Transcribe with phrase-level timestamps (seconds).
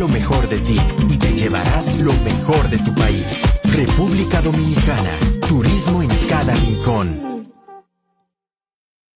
[0.00, 3.36] lo mejor de ti y te llevarás lo mejor de tu país.
[3.64, 5.18] República Dominicana.
[5.46, 7.50] Turismo en cada rincón.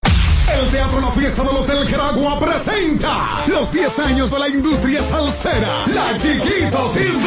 [0.03, 5.87] El Teatro La Fiesta del Hotel Caragua presenta los 10 años de la industria salsera.
[5.95, 7.25] La Chiquito Team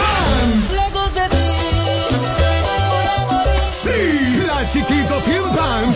[3.81, 5.15] Sí, la Chiquito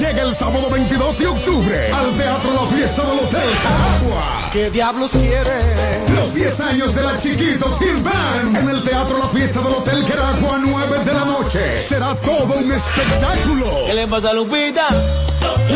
[0.01, 4.49] llega el sábado 22 de octubre al Teatro La Fiesta del Hotel Caragua.
[4.51, 6.07] ¿Qué diablos quiere?
[6.15, 10.03] Los 10 años de la Chiquito Team Band en el Teatro La Fiesta del Hotel
[10.07, 11.77] Caragua, 9 de la noche.
[11.77, 13.65] Será todo un espectáculo.
[13.85, 14.87] ¿Qué le pasa a Lupita?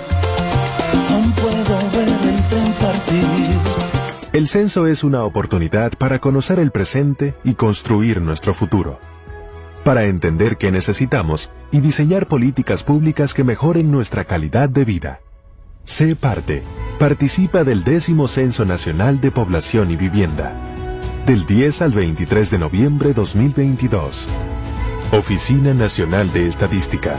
[1.11, 3.27] Aún puedo ver el tren partir.
[4.33, 8.99] El censo es una oportunidad para conocer el presente y construir nuestro futuro.
[9.85, 15.21] Para entender qué necesitamos y diseñar políticas públicas que mejoren nuestra calidad de vida.
[15.85, 16.63] Sé parte.
[16.99, 20.53] Participa del décimo Censo Nacional de Población y Vivienda.
[21.27, 24.29] Del 10 al 23 de noviembre 2022.
[25.11, 27.19] Oficina Nacional de Estadística.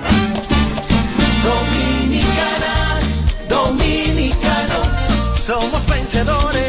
[1.43, 2.99] Dominicana,
[3.49, 6.62] dominicano, somos vencedores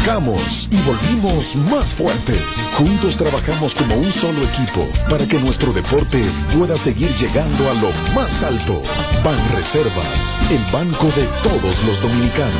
[0.00, 2.40] Arrancamos y volvimos más fuertes.
[2.74, 6.24] Juntos trabajamos como un solo equipo para que nuestro deporte
[6.56, 8.82] pueda seguir llegando a lo más alto.
[9.22, 12.54] Ban Reservas, el banco de todos los dominicanos.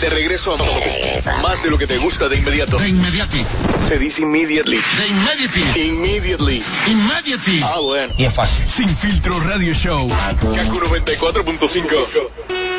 [0.00, 2.76] De regreso a más de lo que te gusta de inmediato.
[2.78, 3.46] De inmediati.
[3.88, 4.80] Se dice immediately.
[4.98, 5.80] De inmediati.
[5.80, 6.62] Immediately.
[6.88, 7.60] Immediately.
[7.62, 8.12] Ah, bueno.
[8.18, 8.68] Y es fácil.
[8.68, 10.08] Sin filtro radio show.
[10.08, 12.73] Kaku 94.5.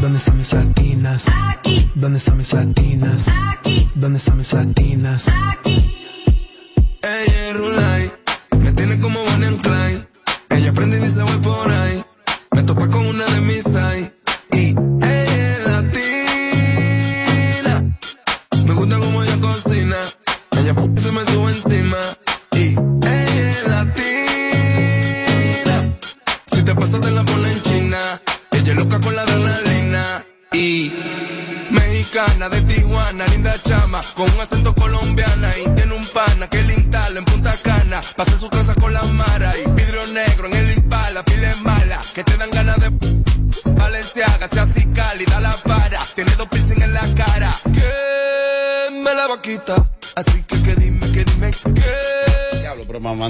[0.00, 1.24] ¿Dónde están mis latinas?
[1.48, 1.90] Aquí.
[1.94, 3.28] ¿Dónde están mis latinas?
[3.50, 3.88] Aquí.
[3.94, 5.26] ¿Dónde están mis latinas?
[7.02, 7.91] Ella Rulay,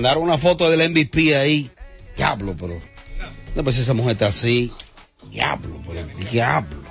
[0.03, 1.71] mandaron una foto del MVP ahí.
[2.17, 2.75] Diablo, pero.
[3.55, 4.73] No, pues esa mujer está así.
[5.31, 6.83] Diablo, pero diablo.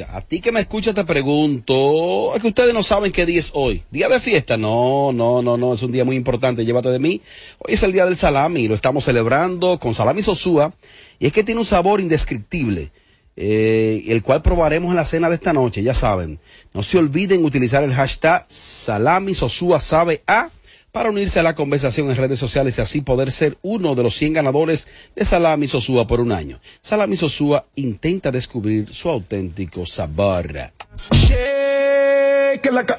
[0.00, 3.52] A ti que me escucha te pregunto, es que ustedes no saben qué día es
[3.54, 3.82] hoy.
[3.90, 4.56] ¿Día de fiesta?
[4.56, 7.20] No, no, no, no, es un día muy importante, llévate de mí.
[7.58, 10.72] Hoy es el día del salami, lo estamos celebrando con salami sosúa,
[11.18, 12.90] y es que tiene un sabor indescriptible,
[13.36, 16.38] eh, el cual probaremos en la cena de esta noche, ya saben.
[16.74, 20.50] No se olviden utilizar el hashtag salami sosúa sabe a
[20.92, 24.16] para unirse a la conversación en redes sociales y así poder ser uno de los
[24.16, 26.60] 100 ganadores de Salami Sosúa por un año.
[26.80, 30.48] Salami Sosúa intenta descubrir su auténtico sabor.
[31.12, 32.96] Shake it like a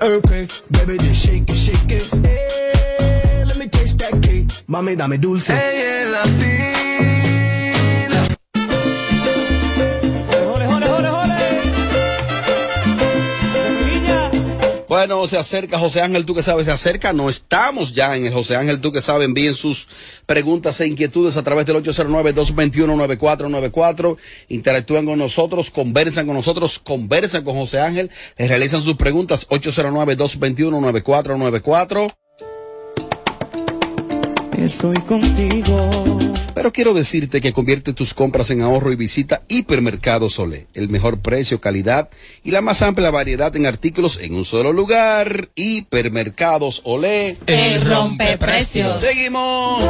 [14.90, 18.34] Bueno, se acerca José Ángel, tú que sabes, se acerca, no estamos ya en el
[18.34, 19.88] José Ángel, tú que sabes, envíen sus
[20.26, 27.54] preguntas e inquietudes a través del 809-221-9494, interactúan con nosotros, conversan con nosotros, conversan con
[27.54, 32.12] José Ángel, les realizan sus preguntas 809-221-9494.
[34.58, 36.29] Estoy contigo.
[36.60, 40.68] Pero quiero decirte que convierte tus compras en ahorro y visita Hipermercado Sole.
[40.74, 42.10] El mejor precio, calidad
[42.44, 45.48] y la más amplia variedad en artículos en un solo lugar.
[45.56, 47.38] Hipermercados Olé.
[47.48, 49.00] El rompeprecios.
[49.00, 49.86] Seguimos.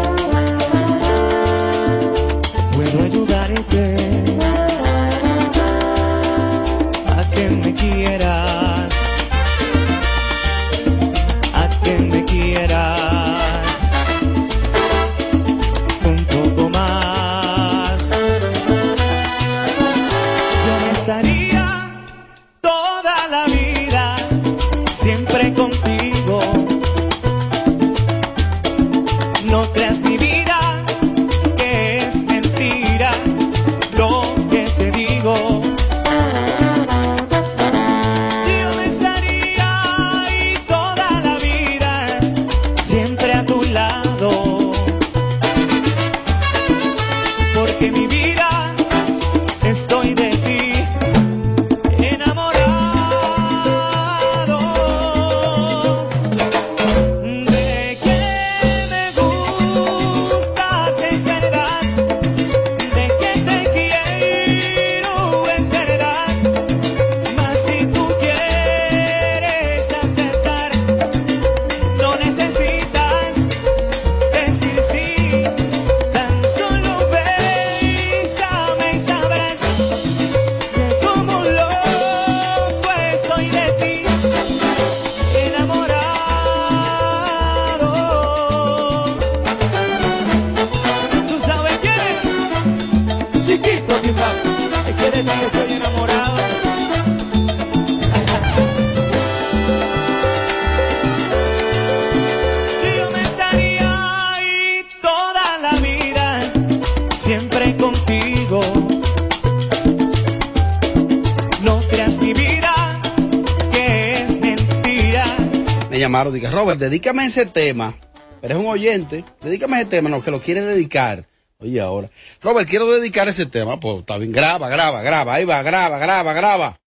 [116.80, 117.96] dedícame ese tema.
[118.42, 121.26] Eres un oyente, dedícame ese tema, no, que lo quieres dedicar.
[121.60, 122.10] Oye, ahora.
[122.42, 123.80] Robert, quiero dedicar ese tema.
[123.80, 126.80] Pues está bien, graba, graba, graba, ahí va, graba, graba, graba.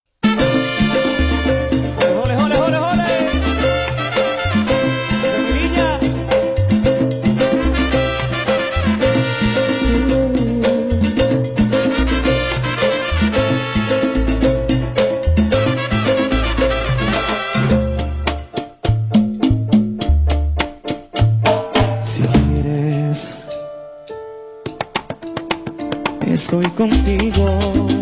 [26.53, 28.02] estoy contigo.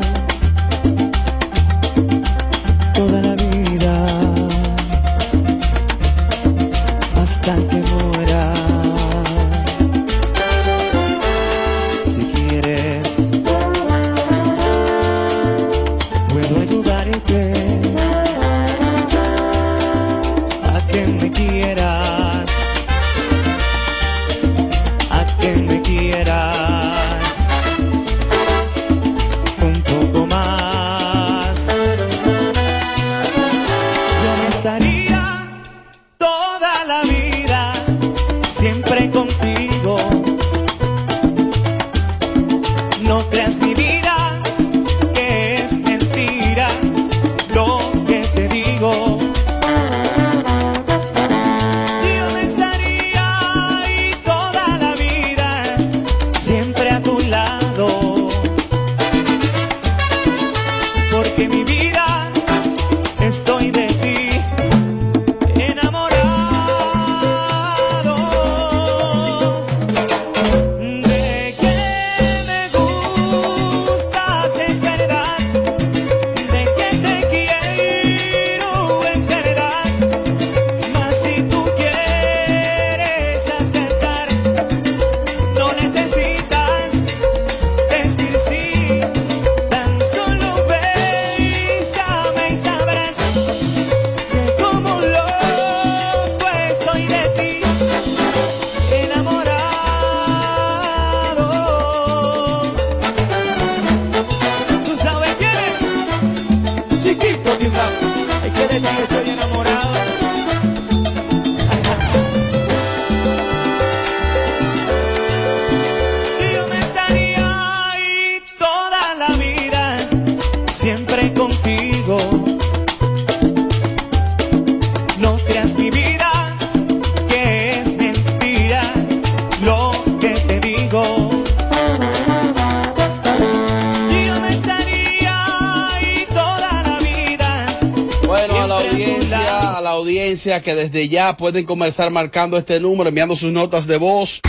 [141.51, 144.41] Pueden comenzar marcando este número, enviando sus notas de voz.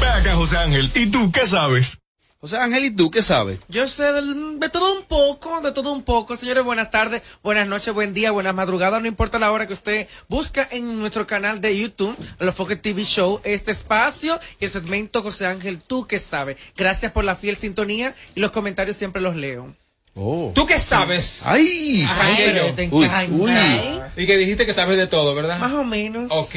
[0.00, 1.98] Ve acá, José Ángel, ¿y tú qué sabes?
[2.40, 3.58] José Ángel, ¿y tú qué sabes?
[3.68, 6.36] Yo sé de, todo un poco, de todo un poco.
[6.36, 9.02] Señores, buenas tardes, buenas noches, buen día, buenas madrugadas.
[9.02, 13.02] No importa la hora que usted busca en nuestro canal de YouTube, Los Foques TV
[13.02, 16.58] Show, este espacio y el segmento José Ángel, tú qué sabes.
[16.76, 19.74] Gracias por la fiel sintonía y los comentarios siempre los leo.
[20.16, 20.52] Oh.
[20.54, 21.42] ¿Tú qué sabes?
[21.44, 22.06] ¡Ay!
[22.08, 22.74] Arranqué Ay, yo.
[22.74, 23.32] te Uy, encanta.
[23.34, 24.22] uy.
[24.22, 25.58] Y que dijiste que sabes de todo, ¿verdad?
[25.58, 26.30] Más o menos.
[26.30, 26.54] Ok.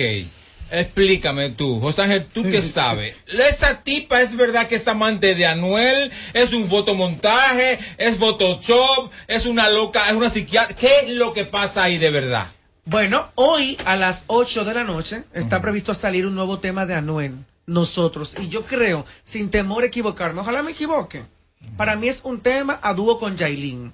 [0.69, 3.15] Explícame tú, José Ángel, ¿tú qué sabes?
[3.27, 6.11] ¿Esa tipa es verdad que es amante de Anuel?
[6.33, 7.79] ¿Es un fotomontaje?
[7.97, 9.11] ¿Es Photoshop?
[9.27, 10.07] ¿Es una loca?
[10.09, 10.75] ¿Es una psiquiatra?
[10.75, 12.47] ¿Qué es lo que pasa ahí de verdad?
[12.83, 16.95] Bueno, hoy a las 8 de la noche está previsto salir un nuevo tema de
[16.95, 17.35] Anuel,
[17.65, 18.33] nosotros.
[18.39, 21.23] Y yo creo, sin temor a equivocarme, ojalá me equivoque.
[21.75, 23.93] Para mí es un tema a dúo con Yailin.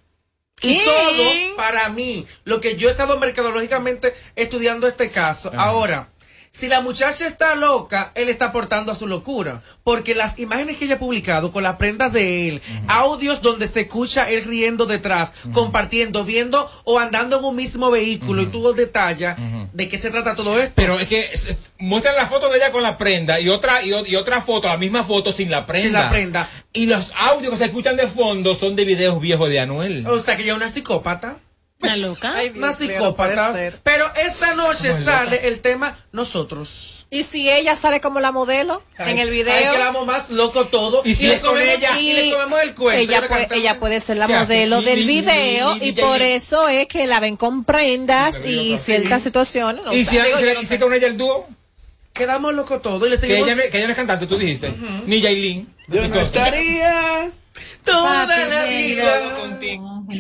[0.62, 0.86] Y ¿Qué?
[0.86, 5.52] todo para mí, lo que yo he estado mercadológicamente estudiando este caso.
[5.58, 6.10] Ahora,
[6.56, 9.64] si la muchacha está loca, él está aportando a su locura.
[9.84, 13.82] Porque las imágenes que ella ha publicado con las prendas de él, audios donde se
[13.82, 19.36] escucha él riendo detrás, compartiendo, viendo o andando en un mismo vehículo y tú detallas
[19.74, 20.74] de qué se trata todo esto.
[20.76, 23.82] Pero es que es- es- muestran la foto de ella con la prenda y otra
[23.84, 25.84] y, y otra foto, la misma foto sin la prenda.
[25.86, 26.50] Sin la prenda.
[26.72, 30.06] Y los audios que se escuchan de fondo son de videos viejos de Anuel.
[30.06, 31.38] O sea que ella es una psicópata.
[31.84, 32.36] Una loca.
[32.56, 33.54] Una psicópata.
[33.84, 37.06] Pero esta noche sale el tema Nosotros.
[37.10, 39.54] ¿Y si ella sale como la modelo en el video?
[39.54, 41.04] Ay, que la amo más loco todo.
[41.06, 42.00] Y si le es con comemos- ella.
[42.00, 43.02] Y le comemos el cuento.
[43.02, 46.68] ella, Y le puede, cantamos- ella puede ser la modelo del video y por eso
[46.70, 49.84] es que la ven con prendas y ciertas situaciones.
[49.86, 50.18] no ¿Y si,
[50.66, 51.48] si- y con ella el dúo?
[52.14, 53.06] Quedamos locos todo.
[53.06, 53.48] Y le Que seguimos.
[53.48, 54.74] ella, no, que ella no es cantante, tú dijiste.
[55.06, 55.72] Ni Yailin.
[55.90, 57.30] Yo no estaría
[57.84, 59.34] toda la vida.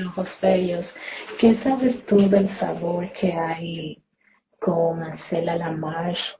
[0.07, 0.95] Ojos bellos.
[1.39, 4.03] ¿Qué sabes tú del sabor que hay
[4.59, 6.35] con Acela Lamarche,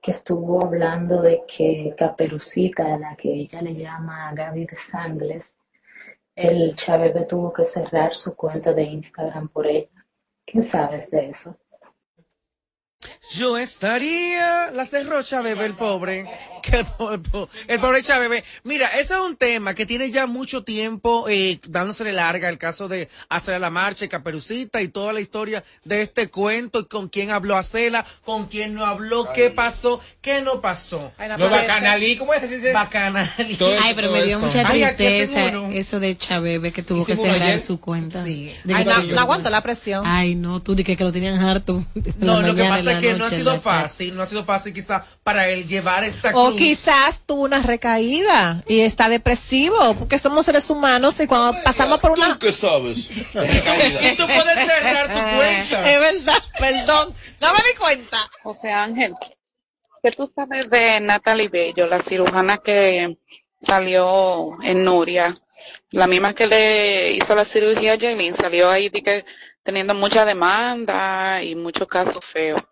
[0.00, 5.56] que estuvo hablando de que Caperucita, a la que ella le llama Gaby de Sangles,
[6.34, 10.06] el Chabebe tuvo que cerrar su cuenta de Instagram por ella?
[10.44, 11.58] ¿Qué sabes de eso?
[13.34, 14.70] Yo estaría.
[14.72, 16.26] Las de Rocha, bebé, el pobre.
[16.66, 18.42] Que el, po- el po- el pobre Chávez.
[18.64, 22.48] Mira, ese es un tema que tiene ya mucho tiempo eh, dándosele larga.
[22.48, 26.80] El caso de hacer la marcha y Caperucita y toda la historia de este cuento.
[26.80, 31.12] Y con quién habló Acela, con quién no habló, qué pasó, qué no pasó.
[31.38, 32.72] Los bacanalí, ¿cómo es que se dice?
[32.72, 33.54] Bacanalí.
[33.56, 34.46] Todo Ay, pero me dio eso.
[34.46, 37.60] mucha Ay, tristeza eso de Chabebe que tuvo que cerrar ayer.
[37.62, 38.24] su cuenta.
[38.24, 38.52] Sí.
[38.74, 40.02] Ay, no, no aguanto la presión.
[40.04, 41.84] Ay, no, tú dije que lo tenían harto.
[42.18, 45.04] No, lo que pasa es que no ha sido fácil, no ha sido fácil quizá
[45.22, 46.58] para él llevar esta O cruz.
[46.58, 52.12] quizás tuvo una recaída y está depresivo, porque somos seres humanos y cuando pasamos por
[52.12, 52.34] una...
[52.34, 53.08] ¿Tú qué sabes?
[53.16, 55.90] Y tú puedes cerrar tu cuenta.
[55.92, 58.30] Es verdad, perdón, no me di cuenta.
[58.42, 59.14] José Ángel,
[60.02, 63.16] ¿qué tú sabes de Natalie Bello, la cirujana que
[63.60, 65.36] salió en Nuria?
[65.90, 69.24] La misma que le hizo la cirugía a Jailin, salió ahí de que
[69.62, 72.62] teniendo mucha demanda y muchos casos feos.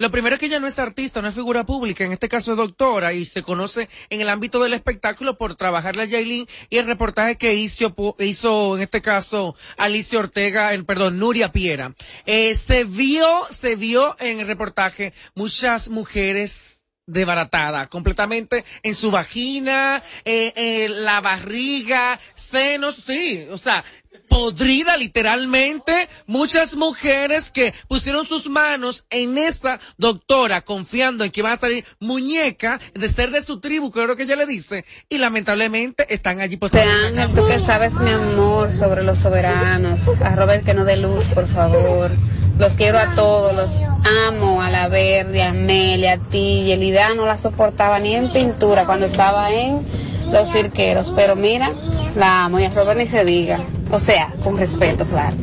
[0.00, 2.52] Lo primero es que ella no es artista, no es figura pública, en este caso
[2.52, 6.78] es doctora y se conoce en el ámbito del espectáculo por trabajarle a Yailin y
[6.78, 11.96] el reportaje que hizo, hizo en este caso Alicia Ortega, en, perdón, Nuria Piera.
[12.26, 16.78] Eh, se vio, se vio en el reportaje muchas mujeres
[17.08, 23.84] desbaratadas, completamente en su vagina, eh, eh, la barriga, senos, sí, o sea,
[24.28, 31.52] podrida literalmente, muchas mujeres que pusieron sus manos en esa doctora confiando en que iban
[31.52, 36.12] a salir muñeca de ser de su tribu, creo que ella le dice, y lamentablemente
[36.12, 36.88] están allí postradas.
[37.06, 40.08] Ángel, tú que sabes, mi amor, sobre los soberanos.
[40.22, 42.12] A Robert que no dé luz, por favor.
[42.58, 43.80] Los quiero a todos, los
[44.26, 48.84] amo, a la Verde, a Amelia, a ti, Yelida no la soportaba ni en pintura
[48.84, 49.86] cuando estaba en
[50.32, 51.72] los cirqueros, pero mira,
[52.16, 55.36] la amo y a Robert ni se diga, o sea, con respeto, claro.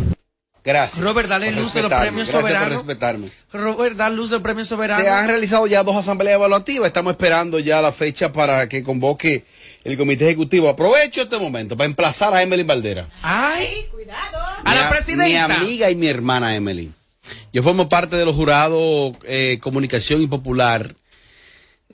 [0.63, 1.03] Gracias.
[1.03, 2.67] Robert, dale luz de los premios Gracias soberanos.
[2.69, 3.29] por respetarme.
[3.53, 4.99] Robert, da luz del premio soberano.
[5.03, 6.87] Se han realizado ya dos asambleas evaluativas.
[6.87, 9.45] Estamos esperando ya la fecha para que convoque
[9.83, 10.67] el comité ejecutivo.
[10.67, 13.07] Aprovecho este momento para emplazar a Emily Valdera.
[13.21, 14.39] Ay, cuidado.
[14.63, 15.47] A Mi la presidenta.
[15.49, 16.91] Mi amiga y mi hermana Emily.
[17.53, 20.95] Yo formo parte de los jurados eh, Comunicación y Popular.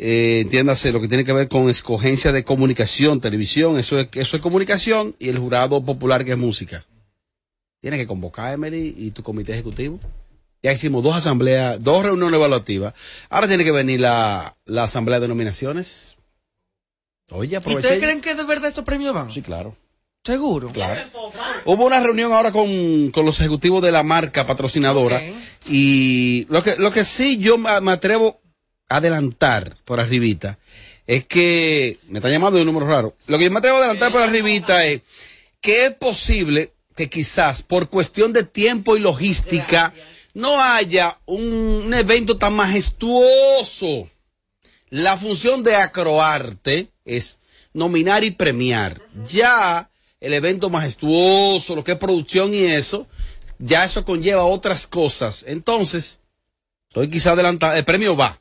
[0.04, 4.36] Eh, entiéndase lo que tiene que ver con escogencia de comunicación, televisión, eso es, eso
[4.36, 6.88] es comunicación, y el jurado popular que es música.
[7.82, 10.00] Tienes que convocar a Emily y tu comité ejecutivo.
[10.64, 12.96] Ya hicimos dos asambleas, dos reuniones evaluativas.
[13.30, 16.16] Ahora tiene que venir la, la asamblea de nominaciones.
[17.30, 19.30] Oye, ¿Y ustedes creen que de verdad estos premios van?
[19.30, 19.76] Sí, claro.
[20.24, 20.72] Seguro.
[20.72, 21.10] Claro.
[21.66, 25.22] Hubo una reunión ahora con, con los ejecutivos de la marca patrocinadora
[25.68, 28.41] y lo que, lo que sí yo me atrevo
[28.96, 30.58] adelantar por arribita
[31.08, 33.80] es que, me está llamando de un número raro, lo que yo me atrevo a
[33.80, 35.02] adelantar por arribita es
[35.60, 39.94] que es posible que quizás por cuestión de tiempo y logística
[40.34, 41.44] no haya un,
[41.86, 44.10] un evento tan majestuoso.
[44.90, 47.40] La función de Acroarte es
[47.74, 49.02] nominar y premiar.
[49.24, 53.08] Ya el evento majestuoso, lo que es producción y eso,
[53.60, 55.44] ya eso conlleva otras cosas.
[55.48, 56.20] Entonces,
[56.90, 57.76] estoy quizá adelantado.
[57.76, 58.40] El premio va.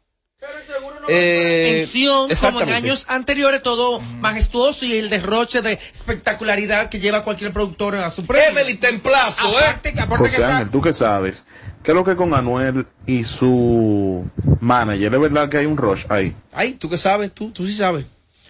[1.12, 7.22] Eh, Tensión, como en años anteriores, todo majestuoso y el derroche de espectacularidad que lleva
[7.22, 8.48] cualquier productor a su premio.
[8.60, 11.46] Emily Templazo, aparte, que aparte que José está- Ángel, ¿tú qué sabes?
[11.82, 14.24] ¿Qué es lo que con Anuel y su
[14.60, 15.14] manager?
[15.14, 16.34] ¿Es verdad que hay un rush ahí?
[16.52, 17.32] Ay, ¿tú qué sabes?
[17.32, 18.04] Tú, tú sí sabes.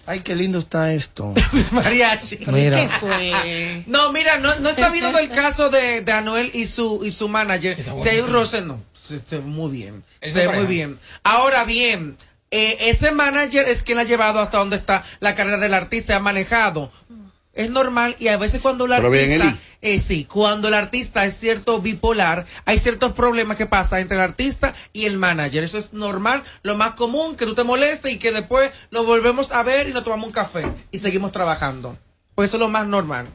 [0.05, 1.33] Ay, qué lindo está esto.
[1.71, 2.39] Mariachi.
[2.47, 2.77] Mira.
[2.81, 3.83] ¿Qué fue?
[3.87, 7.29] No, mira, no, no he sabido del caso de, de Anuel y su, y su
[7.29, 7.77] manager.
[7.93, 8.81] Un roce, no.
[9.07, 10.03] Se, se- muy bien.
[10.55, 10.97] Muy bien.
[11.23, 12.17] Ahora bien,
[12.51, 16.19] eh, ese manager es quien ha llevado hasta donde está la carrera del artista, ha
[16.19, 16.91] manejado.
[17.53, 21.25] Es normal y a veces cuando el Pero bien, artista, eh, sí, cuando el artista
[21.25, 25.63] es cierto bipolar, hay ciertos problemas que pasan entre el artista y el manager.
[25.63, 29.51] Eso es normal, lo más común, que tú te molestes y que después nos volvemos
[29.51, 31.97] a ver y nos tomamos un café y seguimos trabajando.
[32.35, 33.27] Pues eso es lo más normal.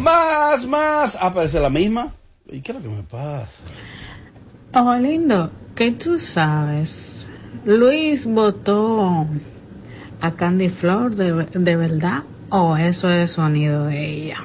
[0.00, 1.16] Más, más.
[1.20, 2.12] Ah, parece la misma.
[2.50, 3.62] ¿Y qué es lo que me pasa?
[4.74, 7.15] Ojo lindo, ¿qué tú sabes?
[7.66, 9.26] Luis votó
[10.20, 14.44] a Candy Flor de, de verdad o eso es sonido de ella.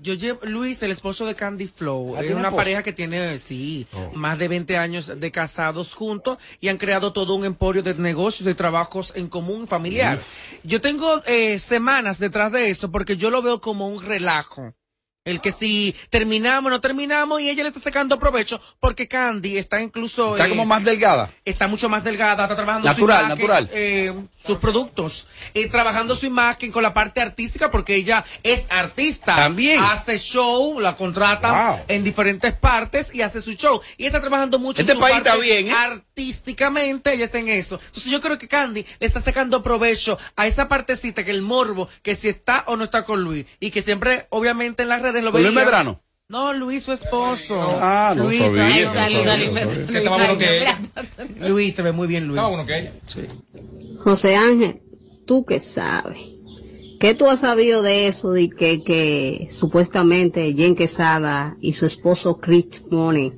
[0.00, 2.56] Yo llevo, Luis, el esposo de Candy Flow, Ah, es ¿tiene una esposo?
[2.56, 4.10] pareja que tiene, sí, Oh.
[4.16, 8.44] más de 20 años de casados juntos y han creado todo un emporio de negocios,
[8.44, 10.18] de trabajos en común familiar.
[10.64, 14.74] Yo tengo eh, semanas detrás de eso porque yo lo veo como un relajo.
[15.24, 19.80] El que si terminamos, no terminamos y ella le está sacando provecho porque Candy está
[19.80, 20.32] incluso...
[20.34, 21.30] Está eh, como más delgada.
[21.44, 23.70] está mucho más delgada, está trabajando Natural, su imagen, natural.
[23.72, 24.12] eh,
[24.44, 29.36] sus productos, y trabajando su imagen con la parte artística porque ella es artista.
[29.36, 29.80] También.
[29.84, 31.84] Hace show, la contratan Wow.
[31.86, 33.80] en diferentes partes y hace su show.
[33.96, 35.72] Y está trabajando mucho Este su país parte está bien, ¿eh?
[36.12, 37.78] Artísticamente, ella está en eso.
[37.86, 41.88] Entonces yo creo que Candy le está sacando provecho a esa partecita que el morbo,
[42.02, 45.22] que si está o no está con Luis, y que siempre, obviamente en las redes
[45.24, 45.64] lo ¿Con Luis veía.
[45.64, 46.02] Medrano?
[46.28, 47.78] No, Luis, su esposo.
[47.80, 49.70] Ah, no Luis, sabía, ay, no sabía, Luis no Medrano.
[49.72, 49.86] sabía.
[49.86, 50.80] Que estaba bueno que ella.
[51.48, 52.36] Luis, se ve muy bien Luis.
[52.36, 52.92] Estaba bueno que ella.
[53.98, 54.80] José Ángel,
[55.26, 56.18] tú que sabes.
[57.00, 62.38] ¿Qué tú has sabido de eso de que, que supuestamente Jen Quesada y su esposo
[62.38, 63.32] Chris Money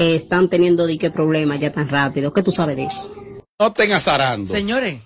[0.00, 2.32] eh, están teniendo de qué problemas ya tan rápido?
[2.32, 3.14] ¿Qué tú sabes de eso?
[3.58, 4.50] No estén azarando.
[4.50, 5.00] Señores,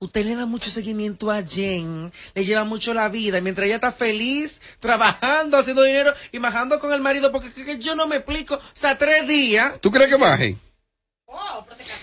[0.00, 3.76] usted le da mucho seguimiento a Jen, le lleva mucho la vida, y mientras ella
[3.76, 8.08] está feliz, trabajando, haciendo dinero y majando con el marido, porque que- que yo no
[8.08, 10.56] me explico, o sea, tres días, ¿Tú crees que baje?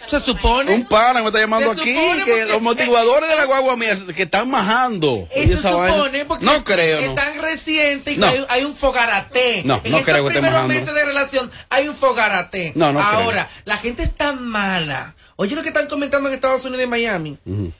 [0.09, 0.73] Se supone...
[0.73, 1.93] Un pana me está llamando aquí
[2.25, 5.27] que los motivadores de la guagua mía que están majando.
[5.31, 7.15] Esa supone porque No creo, es no.
[7.15, 8.27] tan reciente y que No.
[8.27, 9.61] hay, hay un fogarate.
[9.65, 10.73] No, en no estos creo que esté primeros majando.
[10.73, 12.71] meses de relación hay un fogarate.
[12.75, 15.15] No, no Ahora, la gente es tan mala.
[15.41, 17.37] Oye lo que están comentando en Estados Unidos y en Miami.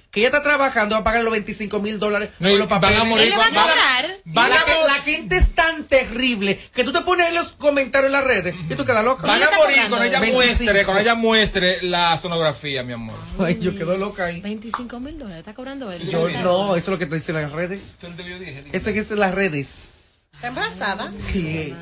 [0.10, 2.98] Que ella está trabajando, va a pagar los 25 mil dólares No, los papeles.
[2.98, 3.66] van a morir a van a-
[4.24, 8.08] van la, a la gente es tan terrible que tú te pones en los comentarios
[8.08, 9.28] en las redes y tú quedas loca.
[9.28, 10.36] Van a morir cuando ella 25.
[10.38, 13.18] muestre, cuando ella muestre la sonografía, mi amor.
[13.38, 14.40] Ay, yo quedo loca ahí.
[14.40, 16.02] 25 mil dólares, está cobrando él.
[16.42, 17.96] No, eso es lo que te dicen las redes.
[18.72, 19.90] Eso que es en las redes.
[20.40, 21.12] ¿Está embarazada?
[21.20, 21.76] Sí.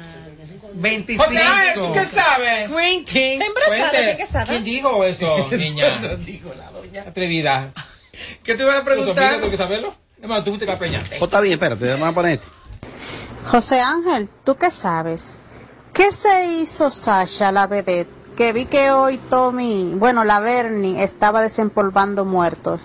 [0.74, 1.24] 25.
[1.24, 2.70] José Ángel, ¿tú qué sabes?
[2.70, 3.42] Quentin.
[3.42, 3.90] ¿Está embarazada?
[3.92, 4.06] Cuente.
[4.06, 4.46] ¿De qué sabe?
[4.48, 6.00] ¿Quién dijo eso, niña?
[6.02, 7.04] Lo dijo la doña.
[7.04, 7.72] Atrevida.
[8.44, 9.40] ¿Qué te iba a ¿Tu sobrina preguntar?
[9.40, 9.96] tuvo que saberlo?
[10.20, 11.18] Hermano, tú fuiste capeñate.
[11.22, 12.40] Oh, está bien, espérate, vamos a poner.
[13.46, 15.38] José Ángel, ¿tú qué sabes?
[15.94, 18.10] ¿Qué se hizo Sasha, la vedette?
[18.36, 22.82] Que vi que hoy Tommy, bueno, la Bernie estaba desempolvando muertos.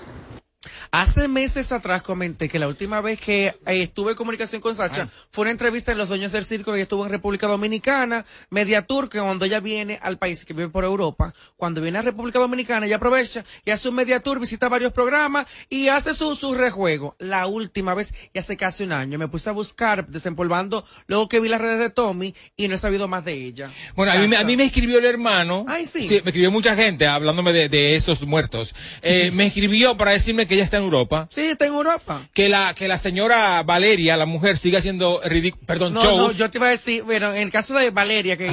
[0.90, 5.08] Hace meses atrás comenté que la última vez que eh, estuve en comunicación con Sacha
[5.30, 9.18] fue una entrevista en Los Dueños del Circo que estuvo en República Dominicana, media que
[9.18, 12.96] cuando ella viene al país, que vive por Europa, cuando viene a República Dominicana, ella
[12.96, 17.16] aprovecha y hace un media tour, visita varios programas y hace su, su rejuego.
[17.18, 21.40] La última vez, y hace casi un año, me puse a buscar, desempolvando, luego que
[21.40, 23.70] vi las redes de Tommy y no he sabido más de ella.
[23.96, 25.64] Bueno, a mí, me- a mí me escribió el hermano.
[25.68, 26.06] Ay, sí.
[26.08, 28.74] me escribió mucha gente hablándome de, de esos muertos.
[29.00, 31.28] Eh, me escribió para decirme que ella está en Europa.
[31.30, 32.28] Sí, está en Europa.
[32.34, 36.18] Que la, que la señora Valeria, la mujer, sigue haciendo ridículo, perdón, No, shows.
[36.18, 38.50] no, yo te iba a decir, bueno, en el caso de Valeria, que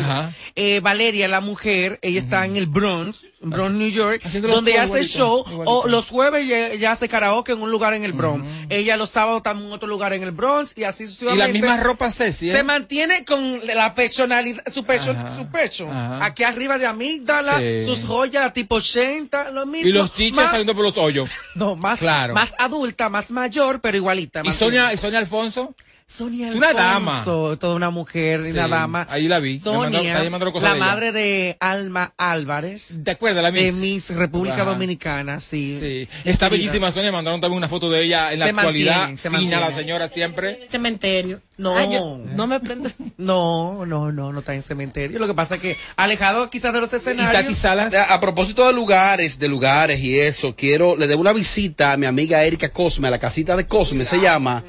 [0.56, 5.04] eh, Valeria, la mujer, ella está en el Bronx, Bronx, New York, Haciendo donde hace
[5.04, 8.48] show, o los jueves ya, ya hace karaoke en un lugar en el Bronx.
[8.70, 11.48] Ella los sábados también en otro lugar en el Bronx, y así y sucesivamente.
[11.48, 12.32] la misma ropa ¿eh?
[12.34, 15.90] Se mantiene con la pechonalidad, su pecho, Ajá, su pecho.
[15.90, 16.26] ajá.
[16.26, 17.82] Aquí arriba de amígdala, Sí.
[17.86, 19.88] sus joyas tipo 80, lo mismo.
[19.88, 21.30] Y los chiches Más- saliendo por los hoyos.
[21.56, 22.36] No, más, Claro.
[22.36, 24.42] más adulta, más mayor, pero igualita.
[24.44, 25.76] ¿Y más Sonia, y Sonia Alfonso?
[26.10, 27.20] Sonia Es una dama.
[27.20, 29.08] Alfonso, Toda una mujer y Sí, una dama.
[29.12, 29.60] ahí la vi.
[29.64, 32.98] Mandó- Sonia, mandó cosas la de madre de Alma Álvarez.
[33.04, 33.76] ¿Te acuerdas la De Miss?
[33.76, 34.66] Miss República Ajá.
[34.66, 35.78] Dominicana, sí.
[35.80, 36.10] Sí.
[36.26, 39.08] Está bellísima Sonia, mandaron también una foto de ella en la Se actualidad.
[39.10, 40.66] mantiene, Fina la señora siempre.
[40.68, 41.42] Cementerio.
[41.58, 42.90] No, Ay, yo- no me prende.
[43.18, 45.20] no, no, no, no está en cementerio.
[45.20, 47.56] Lo que pasa es que alejado quizás de los escenarios.
[47.58, 47.94] Salas?
[47.94, 51.98] A, a propósito de lugares, de lugares y eso, quiero, le debo una visita a
[51.98, 54.64] mi amiga Erika Cosme, a la casita de Cosme, se llama.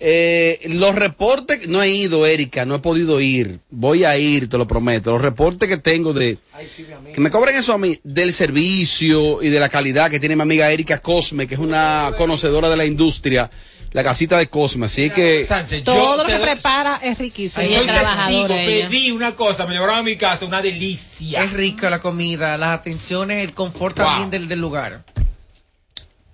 [0.00, 3.60] Eh, los reportes, no he ido, Erika, no he podido ir.
[3.70, 5.12] Voy a ir, te lo prometo.
[5.12, 6.38] Los reportes que tengo de,
[7.14, 10.42] que me cobren eso a mí, del servicio y de la calidad que tiene mi
[10.42, 13.50] amiga Erika Cosme, que es una conocedora de la industria,
[13.92, 14.86] la casita de Cosme.
[14.86, 17.66] Así que, Sánchez, Todo lo que doy- prepara es riquísimo.
[17.66, 18.88] soy testigo, ella.
[18.88, 21.42] pedí una cosa, me llevaron a mi casa, una delicia.
[21.44, 24.06] Es rica la comida, las atenciones, el confort Wow.
[24.06, 25.04] también del, del lugar.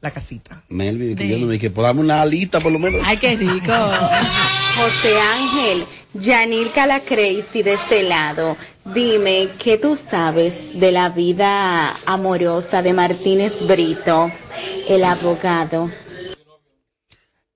[0.03, 0.65] La casita.
[0.69, 3.01] Melvin, que podamos una alita por lo menos.
[3.05, 3.73] Ay, qué rico.
[4.77, 12.83] José Ángel, Yanil Calacreisti de este lado, dime, ¿qué tú sabes de la vida amorosa
[12.83, 14.33] de Martínez Brito,
[14.88, 15.88] el abogado?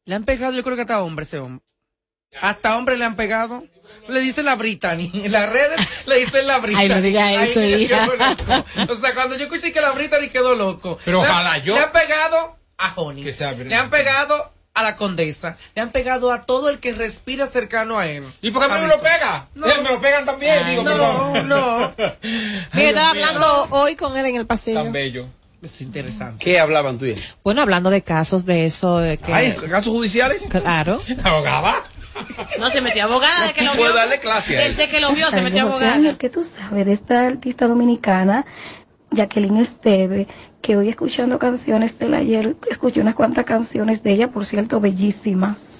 [0.05, 1.65] Le han pegado, yo creo que hasta hombre ese hombre.
[2.41, 3.65] Hasta hombre le han pegado.
[4.09, 5.11] Le dicen la Brittany.
[5.15, 6.83] En las redes le dicen la Brittany.
[6.83, 8.07] Ay, no diga eso, Ay, hija.
[8.89, 10.99] O sea, cuando yo escuché que la Brittany quedó loco.
[11.05, 13.25] Pero Le han- ojalá yo- Le han pegado a Honey.
[13.25, 15.57] Que sea Le han pegado a la condesa.
[15.75, 18.25] Le han pegado a todo el que respira cercano a él.
[18.43, 19.49] ¿Y por qué a mí me lo pega?
[19.55, 19.67] No.
[19.67, 21.49] Me lo pegan también, Ay, digo, no, perdón.
[21.49, 21.95] no.
[22.75, 24.83] Mira, estaba hablando hoy con él en el pasillo.
[24.83, 25.27] Tan bello.
[25.63, 26.45] Es interesante.
[26.45, 27.25] ¿qué hablaban tú y él?
[27.43, 29.33] Bueno, hablando de casos de eso, de que...
[29.33, 30.47] ¿Hay casos judiciales?
[30.51, 31.01] Claro.
[31.25, 31.83] ¿Abogada?
[32.59, 33.93] No, se metió abogada desde que lo vio.
[33.93, 34.77] darle clase a él.
[34.77, 36.17] Desde que lo vio se metió abogada.
[36.19, 38.47] ¿qué tú sabes de esta artista dominicana,
[39.11, 40.27] Jacqueline Esteve,
[40.63, 44.81] que hoy escuchando canciones de la ayer, escuché unas cuantas canciones de ella, por cierto,
[44.81, 45.76] bellísimas.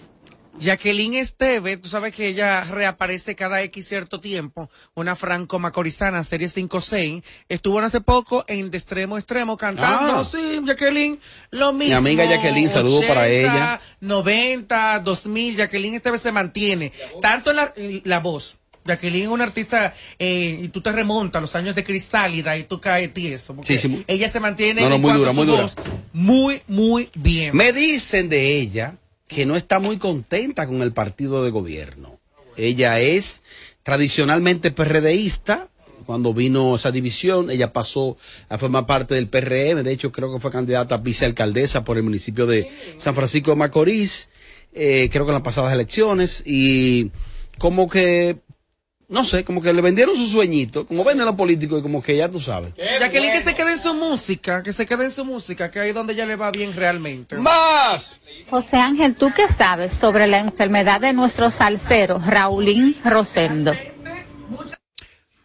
[0.59, 7.23] Jacqueline Esteve, tú sabes que ella reaparece cada X cierto tiempo, una franco-macorizana, serie 5-6,
[7.49, 10.25] estuvo hace poco en De Extremo Extremo cantando, Ah.
[10.25, 11.97] sí, Jacqueline, lo mismo.
[11.99, 13.81] amiga Jacqueline, saludo para ella.
[14.01, 18.57] 90, 2000, Jacqueline Esteve se mantiene, tanto en la, la voz.
[18.87, 22.65] Jacqueline es una artista, eh, y tú te remontas a los años de Crisálida y
[22.65, 23.55] tú caes tieso.
[23.55, 25.69] porque Sí, sí, ella se mantiene No, no, en muy dura, muy dura.
[26.13, 27.55] muy, muy bien.
[27.57, 28.95] Me dicen de ella
[29.29, 32.19] que no está muy contenta con el partido de gobierno.
[32.57, 33.43] Ella es
[33.83, 35.69] tradicionalmente PRDista.
[36.07, 38.17] Cuando vino esa división, ella pasó
[38.49, 39.83] a formar parte del PRM.
[39.83, 43.57] De hecho, creo que fue candidata a vicealcaldesa por el municipio de San Francisco de
[43.57, 44.29] Macorís.
[44.73, 46.45] eh, creo que en las pasadas elecciones.
[46.47, 47.11] Y
[47.59, 48.39] como que,
[49.09, 50.87] no sé, como que le vendieron su sueñito.
[50.87, 52.73] Como venden los políticos y como que ya tú sabes.
[52.77, 55.91] Jacqueline que se quede en su música, que se quede en su música, que ahí
[55.91, 57.37] es donde ella le va bien realmente.
[57.37, 58.21] ¡Más!
[58.51, 63.73] José Ángel, ¿tú qué sabes sobre la enfermedad de nuestro salsero, Raulín Rosendo?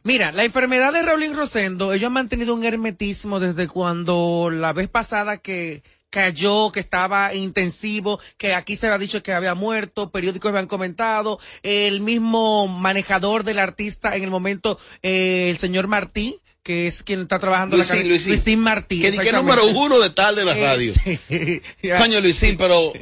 [0.03, 4.89] Mira, la enfermedad de Raulín Rosendo, ellos han mantenido un hermetismo desde cuando la vez
[4.89, 10.49] pasada que cayó, que estaba intensivo, que aquí se había dicho que había muerto, periódicos
[10.49, 16.85] habían comentado, el mismo manejador del artista en el momento, eh, el señor Martí, que
[16.85, 18.33] es quien está trabajando Luisín, la Luisín.
[18.33, 18.99] Luisín Martí.
[19.01, 20.93] Que número uno de tal de la Eh, radio.
[21.97, 22.93] Coño, Luisín, pero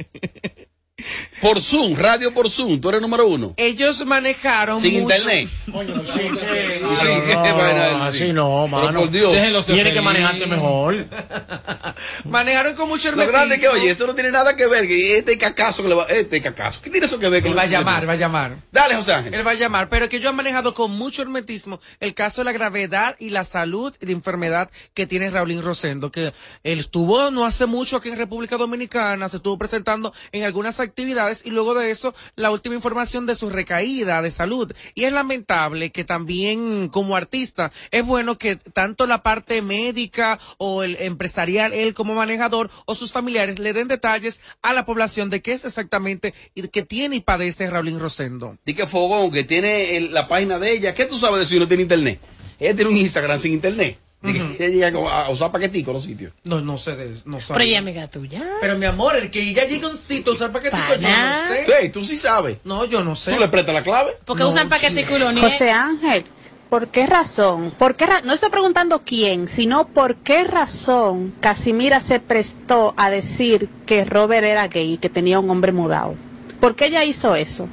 [1.40, 3.54] Por Zoom, radio por Zoom, tú eres número uno.
[3.56, 5.48] Ellos manejaron Sin mucho- internet.
[5.64, 7.34] Sí, qué
[7.96, 8.32] no, así sí.
[8.32, 9.00] no, Pero mano.
[9.00, 9.66] por Dios.
[9.66, 11.06] Tiene que manejarte mejor.
[12.24, 15.18] Manejaron con mucho Lo grande es que, oye, esto no tiene nada que ver, que
[15.18, 16.80] este cacazo que le va, este cacazo.
[16.82, 18.56] ¿Qué tiene eso que ver con Él va a el- llamar, va a llamar.
[18.72, 19.34] Dale, José Ángel.
[19.34, 22.46] Él va a llamar, pero que yo han manejado con mucho hermetismo el caso de
[22.46, 26.32] la gravedad y la salud y la enfermedad que tiene Raulín Rosendo, que
[26.64, 31.29] él estuvo no hace mucho aquí en República Dominicana, se estuvo presentando en algunas actividades
[31.44, 34.72] y luego de eso la última información de su recaída de salud.
[34.94, 40.82] Y es lamentable que también como artista es bueno que tanto la parte médica o
[40.82, 45.42] el empresarial, él como manejador o sus familiares le den detalles a la población de
[45.42, 48.56] qué es exactamente y que tiene y padece Raulín Rosendo.
[48.64, 50.94] Di que Fogón, que tiene el- la página de ella.
[50.94, 52.20] ¿Qué tú sabes de si no tiene internet?
[52.58, 53.98] Ella tiene un Instagram sin internet.
[54.22, 56.32] Di que ella llega como a usar paquetico los sitios.
[56.44, 57.16] No, no sé de.
[57.24, 58.42] No Pero ella amiga tuya.
[58.60, 61.48] Pero mi amor, el que ella llega a un sitio a usar paquetico, yo no
[61.48, 61.66] sé.
[61.82, 62.58] Sí, tú sí sabes.
[62.64, 63.32] No, yo no sé.
[63.32, 64.18] ¿Tú le prestas la clave?
[64.26, 65.40] Porque usan paquetico y.
[65.40, 66.24] José Ángel,
[66.68, 67.72] ¿por qué razón?
[67.78, 73.08] ¿Por qué ra- no estoy preguntando quién, sino por qué razón Casimira se prestó a
[73.10, 76.14] decir que Robert era gay y que tenía un hombre mudado.
[76.60, 77.68] ¿Por qué ella hizo eso?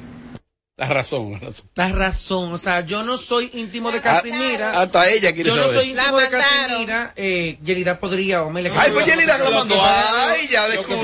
[0.78, 1.66] La razón, la razón.
[1.74, 4.80] La razón, o sea, yo no soy íntimo de Casimira.
[4.80, 5.76] Hasta ella quiere Yo no saber.
[5.80, 7.12] soy íntimo de Casimira.
[7.16, 9.74] Eh, Yelida podría, o me le Ay, fue Yelida que lo mandó.
[9.76, 11.02] Ay, ya descubrimos.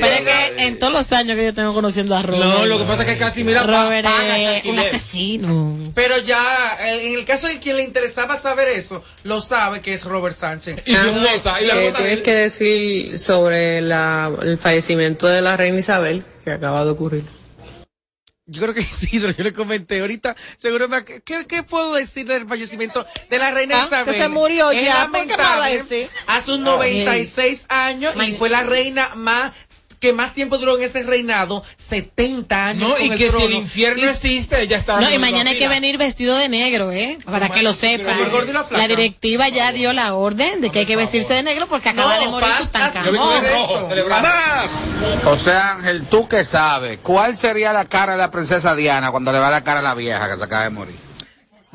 [0.00, 2.44] Pero es que en todos los años que yo tengo conociendo a Robert.
[2.44, 4.06] No, lo que pasa es que Casimira Robert
[4.38, 5.78] es un asesino.
[5.92, 9.94] Pero ya, eh, en el caso de quien le interesaba saber eso, lo sabe que
[9.94, 10.76] es Robert Sánchez.
[10.86, 15.80] Y su y la Eh, tienes que decir sobre la, el fallecimiento de la reina
[15.80, 17.41] Isabel que acaba de ocurrir.
[18.46, 21.04] Yo creo que Isidro, yo le comenté ahorita, seguro me...
[21.04, 24.14] ¿Qué, qué puedo decir del fallecimiento de la reina Ah, Isabel?
[24.14, 26.10] que se murió Es ya, ¿por qué me va a lamentable.
[26.26, 29.52] A sus 96 años y fue la reina más
[30.02, 32.88] que más tiempo duró en ese reinado, 70 años.
[32.88, 35.00] No, con y el que si el infierno existe, ella está.
[35.00, 37.18] No, y mañana hay que venir vestido de negro, ¿eh?
[37.24, 38.18] Para que lo sepan.
[38.18, 41.88] y la directiva ya dio la orden de que hay que vestirse de negro porque
[41.88, 42.48] acaba No, de morir.
[44.08, 44.88] ¡Más!
[45.22, 49.38] José Ángel, tú que sabes, ¿cuál sería la cara de la princesa Diana cuando le
[49.38, 51.11] va la cara a la vieja que se acaba de morir?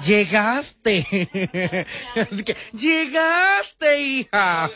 [0.03, 1.05] Llegaste.
[2.15, 4.69] Así que, llegaste, hija.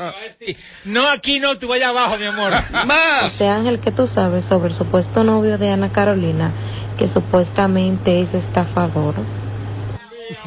[0.86, 2.52] No, aquí no, tú vaya abajo, mi amor.
[2.86, 3.22] ¡Más!
[3.24, 6.52] José Ángel, ¿qué tú sabes sobre el supuesto novio de Ana Carolina
[6.98, 9.16] que supuestamente es estafador?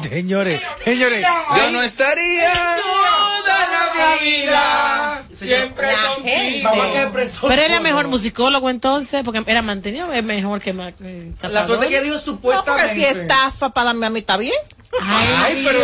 [0.01, 1.25] Señores, señores.
[1.57, 2.53] Yo no estaría.
[2.53, 5.23] Toda la vida.
[5.33, 6.69] Siempre contigo.
[6.69, 10.71] Vamos a que preso- Pero era mejor musicólogo entonces, porque era mantenido, es mejor que
[10.71, 12.87] eh, La suerte que dijo No, supuestamente.
[12.87, 14.53] porque si estafa para darme a mí está bien.
[15.01, 15.79] Ay, pero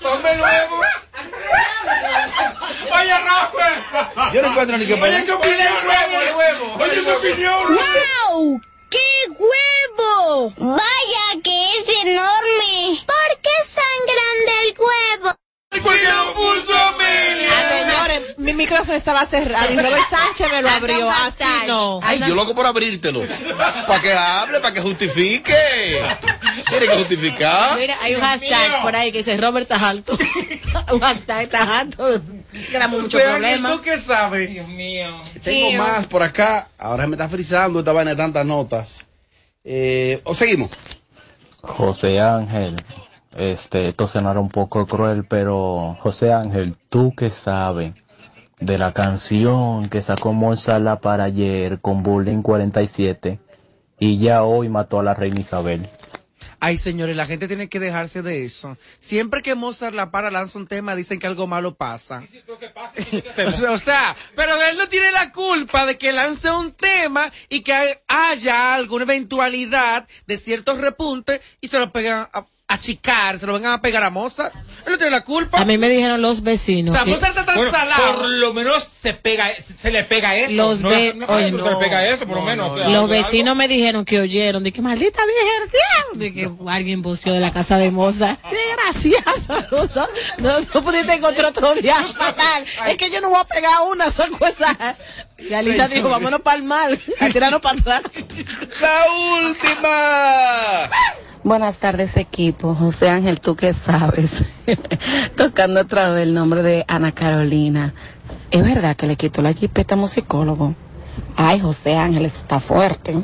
[0.00, 0.80] Ponme luego.
[2.92, 4.34] Oye, Rafael.
[4.34, 6.74] Yo no encuentro ni que Oye, ¿qué opinión luego, luego?
[6.84, 7.78] Oye, ¿qué opinión
[8.32, 8.60] ¡Wow!
[8.92, 8.98] ¡Qué
[9.30, 10.52] huevo!
[10.58, 13.00] Vaya que es enorme.
[13.06, 15.36] ¿Por qué es tan grande el huevo?
[15.82, 17.48] ¿Por qué lo puso Amelia?
[17.50, 21.10] Ah, señores, mi micrófono estaba cerrado y Robert Sánchez me lo abrió.
[21.10, 22.00] Así no.
[22.02, 23.22] Ay, yo loco por abrírtelo.
[23.86, 25.56] Para que hable, para que justifique.
[26.68, 27.78] Tiene que justificar.
[27.78, 30.18] Mira, hay un hashtag por ahí que dice Robert estás alto.
[30.92, 32.20] un hashtag estás alto.
[32.90, 33.72] Muchos problemas.
[33.72, 34.52] ¿tú qué sabes?
[34.52, 35.06] Dios mío.
[35.42, 36.68] Tengo más por acá.
[36.78, 39.06] Ahora me está frizando esta vaina de tantas notas.
[39.64, 40.70] Eh, o seguimos.
[41.62, 42.76] José Ángel,
[43.36, 47.94] este, esto sonará un poco cruel, pero José Ángel, tú que sabes
[48.60, 53.40] de la canción que sacó Mozart para ayer con Bullying 47
[53.98, 55.88] y ya hoy mató a la reina Isabel.
[56.64, 58.78] Ay, señores, la gente tiene que dejarse de eso.
[59.00, 62.22] Siempre que Mozart la para lanza un tema, dicen que algo malo pasa.
[62.46, 67.32] o, sea, o sea, pero él no tiene la culpa de que lance un tema
[67.48, 73.38] y que haya alguna eventualidad de ciertos repuntes y se lo pegan a, a chicar,
[73.38, 74.54] se lo vengan a pegar a Mozart.
[74.54, 75.58] Él no tiene la culpa.
[75.60, 76.94] A mí me dijeron los O vecinos.
[76.94, 78.16] sea, que- Mozart está tan Bueno, salado.
[78.20, 80.52] por lo menos se pega, se le pega eso.
[80.54, 81.64] Los no, ve- no, oye, no, no.
[81.64, 82.72] se le pega eso, por lo menos.
[82.72, 85.52] o sea, Los algo- vecinos me dijeron que oyeron de que maldita vieja
[86.14, 88.38] de que alguien buceó de la casa de Moza.
[88.50, 89.86] Desgraciada, no,
[90.38, 92.64] no, no pudiste encontrar otro día fatal.
[92.88, 94.76] Es que yo no voy a pegar una, son cosas.
[95.38, 98.02] Y Alisa dijo, vámonos para el mal, a tirarnos para atrás.
[98.80, 99.04] La
[99.46, 100.90] última.
[101.44, 104.44] Buenas tardes equipo, José Ángel, tú qué sabes,
[105.36, 107.94] tocando otra vez el nombre de Ana Carolina.
[108.52, 110.76] ¿Es verdad que le quitó la jipeta a musicólogo?
[111.34, 113.16] Ay, José Ángel, eso está fuerte.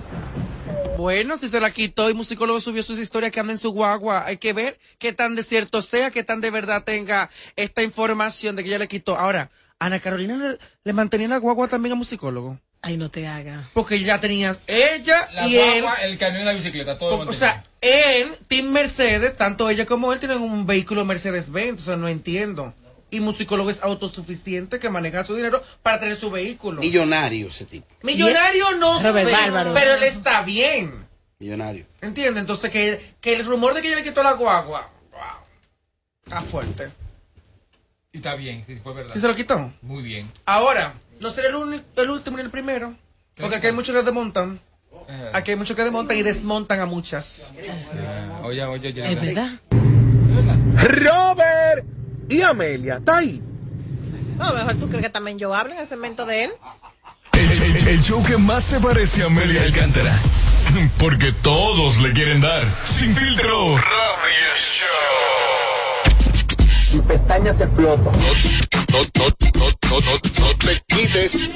[0.96, 4.26] Bueno, si se la quitó y musicólogo subió sus historias que anda en su guagua,
[4.26, 8.56] hay que ver qué tan de cierto sea, qué tan de verdad tenga esta información
[8.56, 9.16] de que ella le quitó.
[9.16, 12.58] Ahora, Ana Carolina le, le mantenía la guagua también a musicólogo.
[12.80, 13.68] Ay, no te haga.
[13.74, 16.10] Porque ya tenía ella La y guagua, él.
[16.12, 20.12] el camión y la bicicleta, todo lo O sea, él, Team Mercedes, tanto ella como
[20.12, 22.72] él tienen un vehículo Mercedes-Benz, o sea, no entiendo.
[23.10, 26.80] Y musicólogo es autosuficiente que maneja su dinero para tener su vehículo.
[26.80, 27.86] Millonario ese tipo.
[28.02, 29.74] Millonario no Robert sé, Bárbaro.
[29.74, 31.06] pero él está bien.
[31.38, 31.86] Millonario.
[32.00, 32.40] ¿Entiendes?
[32.42, 35.20] Entonces, que, que el rumor de que ella le quitó la guagua, wow,
[36.24, 36.88] está fuerte.
[38.12, 39.14] Y está bien, sí, fue verdad.
[39.14, 39.72] ¿Sí se lo quitó?
[39.82, 40.30] Muy bien.
[40.44, 42.94] Ahora, no será el, uni- el último ni el primero.
[43.36, 44.60] Porque aquí hay muchos que desmontan.
[45.08, 45.30] Eh.
[45.32, 47.42] Aquí hay muchos que desmontan y desmontan a muchas.
[48.42, 49.12] Oye, oye, oye.
[49.12, 49.48] Es verdad.
[50.76, 51.84] Robert
[52.28, 53.42] y Amelia, ¿está ahí?
[54.36, 56.50] No, mejor tú crees que también yo hablo en el segmento de él.
[57.32, 60.16] El, el- el show que más se parece a Amelia Alcántara.
[60.98, 62.62] Porque todos le quieren dar.
[62.64, 63.76] Sin filtro.
[63.76, 64.86] Radio Show.
[66.88, 68.12] Si pestañas te exploto.
[68.12, 69.47] No, no, no,
[70.00, 71.50] no, no, no te quites.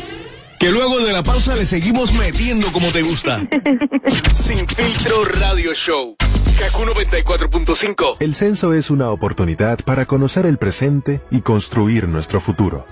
[0.59, 3.48] Que luego de la pausa le seguimos metiendo como te gusta.
[4.33, 6.16] Sin filtro Radio Show.
[6.59, 8.16] Kaku 94.5.
[8.20, 12.87] El censo es una oportunidad para conocer el presente y construir nuestro futuro.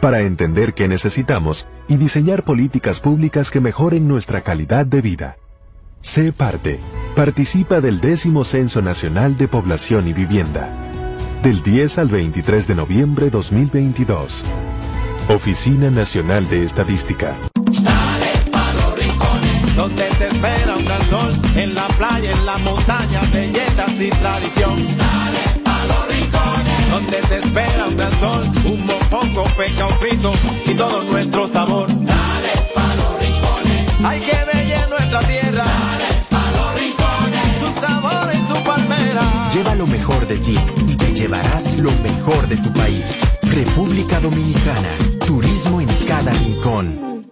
[0.00, 5.36] Para entender qué necesitamos y diseñar políticas públicas que mejoren nuestra calidad de vida.
[6.02, 6.78] Sé parte.
[7.14, 10.91] Participa del décimo Censo Nacional de Población y Vivienda.
[11.42, 14.44] Del 10 al 23 de noviembre 2022.
[15.28, 17.34] Oficina Nacional de Estadística.
[19.74, 24.76] Donde te espera un gran sol, en la playa, en la montaña, belletas y tradición.
[24.76, 26.90] Dale a los rincones.
[26.92, 30.32] Donde te espera un gran sol, un mopongo, peca, un pito
[30.64, 31.88] y todo nuestro sabor.
[31.88, 34.04] Dale a los rincones.
[34.04, 35.64] Hay que bella nuestra tierra.
[35.64, 37.56] Dale a los rincones.
[37.58, 39.50] Su sabor y su palmera.
[39.52, 40.56] Lleva lo mejor de ti
[41.22, 43.16] llevarás lo mejor de tu país.
[43.42, 44.96] República Dominicana.
[45.24, 47.30] Turismo en cada rincón.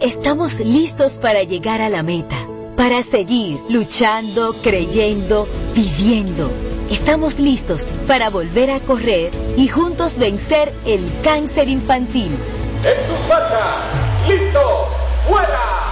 [0.00, 2.36] Estamos listos para llegar a la meta,
[2.76, 6.52] para seguir luchando, creyendo, viviendo.
[6.88, 12.30] Estamos listos para volver a correr y juntos vencer el cáncer infantil.
[12.84, 14.88] En sus marcas, listos,
[15.28, 15.83] fuera.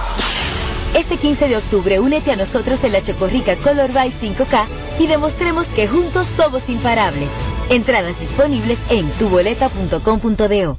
[0.95, 4.65] Este 15 de octubre únete a nosotros en la Chocorrica Color Vibe 5K
[4.99, 7.29] y demostremos que juntos somos imparables.
[7.69, 10.77] Entradas disponibles en tuboleta.com.do.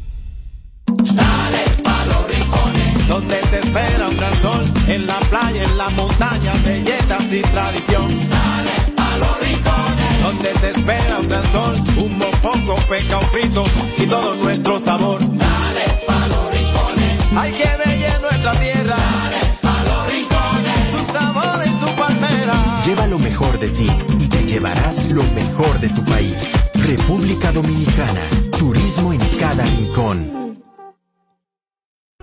[3.09, 8.09] Donde te espera un gran sol, en la playa, en la montaña, belletas y tradición.
[8.09, 10.23] Dale a los rincones.
[10.23, 13.65] Donde te espera un gran sol, un mopongo, peca, un pito
[13.99, 15.21] y todo nuestro sabor.
[15.21, 17.33] Dale a los rincones.
[17.37, 18.74] Hay que bella nuestra tierra.
[22.87, 26.37] Lleva lo mejor de ti y te llevarás lo mejor de tu país.
[26.75, 28.29] República Dominicana.
[28.59, 30.63] Turismo en cada rincón.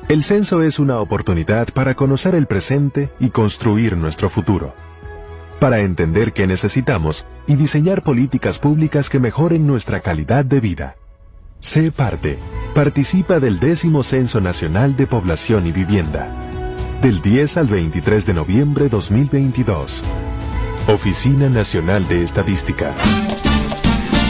[0.08, 4.76] El censo es una oportunidad para conocer el presente y construir nuestro futuro.
[5.60, 10.96] Para entender qué necesitamos y diseñar políticas públicas que mejoren nuestra calidad de vida.
[11.60, 12.38] Sé parte.
[12.76, 16.28] Participa del décimo Censo Nacional de Población y Vivienda.
[17.02, 20.04] Del 10 al 23 de noviembre 2022.
[20.88, 22.94] Oficina Nacional de Estadística.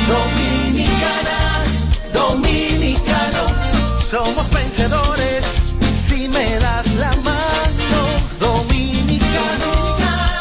[0.07, 1.63] Dominicana,
[2.13, 3.45] dominicano,
[3.99, 5.45] somos vencedores
[6.07, 8.01] si me das la mano.
[8.39, 9.97] Dominicano,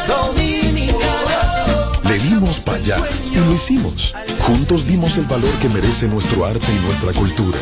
[0.09, 1.93] dominicano.
[2.05, 4.15] Le dimos para allá y lo hicimos.
[4.41, 7.59] Juntos dimos el valor que merece nuestro arte y nuestra cultura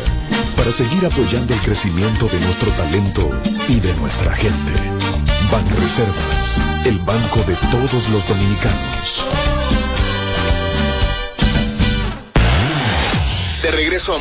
[0.57, 3.29] para seguir apoyando el crecimiento de nuestro talento
[3.67, 4.98] y de nuestra gente.
[5.51, 9.25] Banreservas, el banco de todos los dominicanos.
[13.63, 14.19] De regreso a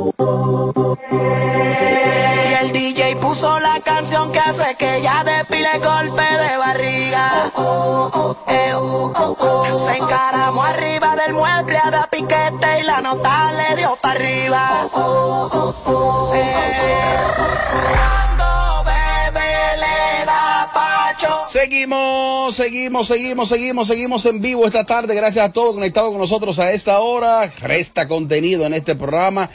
[4.50, 7.52] hace que ella despile golpe de barriga.
[9.86, 14.88] Se encaramó arriba del mueble a dar piquete y la nota le dio para arriba.
[21.46, 25.14] Seguimos, seguimos, seguimos, seguimos, seguimos en vivo esta tarde.
[25.14, 27.46] Gracias a todos conectados con nosotros a esta hora.
[27.60, 29.48] Resta contenido en este programa.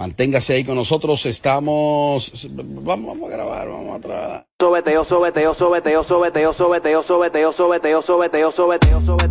[0.00, 1.26] Manténgase ahí con nosotros.
[1.26, 2.48] Estamos.
[2.54, 4.46] Vamos, vamos a grabar, vamos a trabajar.
[4.58, 8.40] Sóbete, yo sóbete, yo sóbete, yo sóbete, yo sóbete, yo sóbete, yo sóbete, yo sóbete,
[8.40, 9.30] yo sóbete,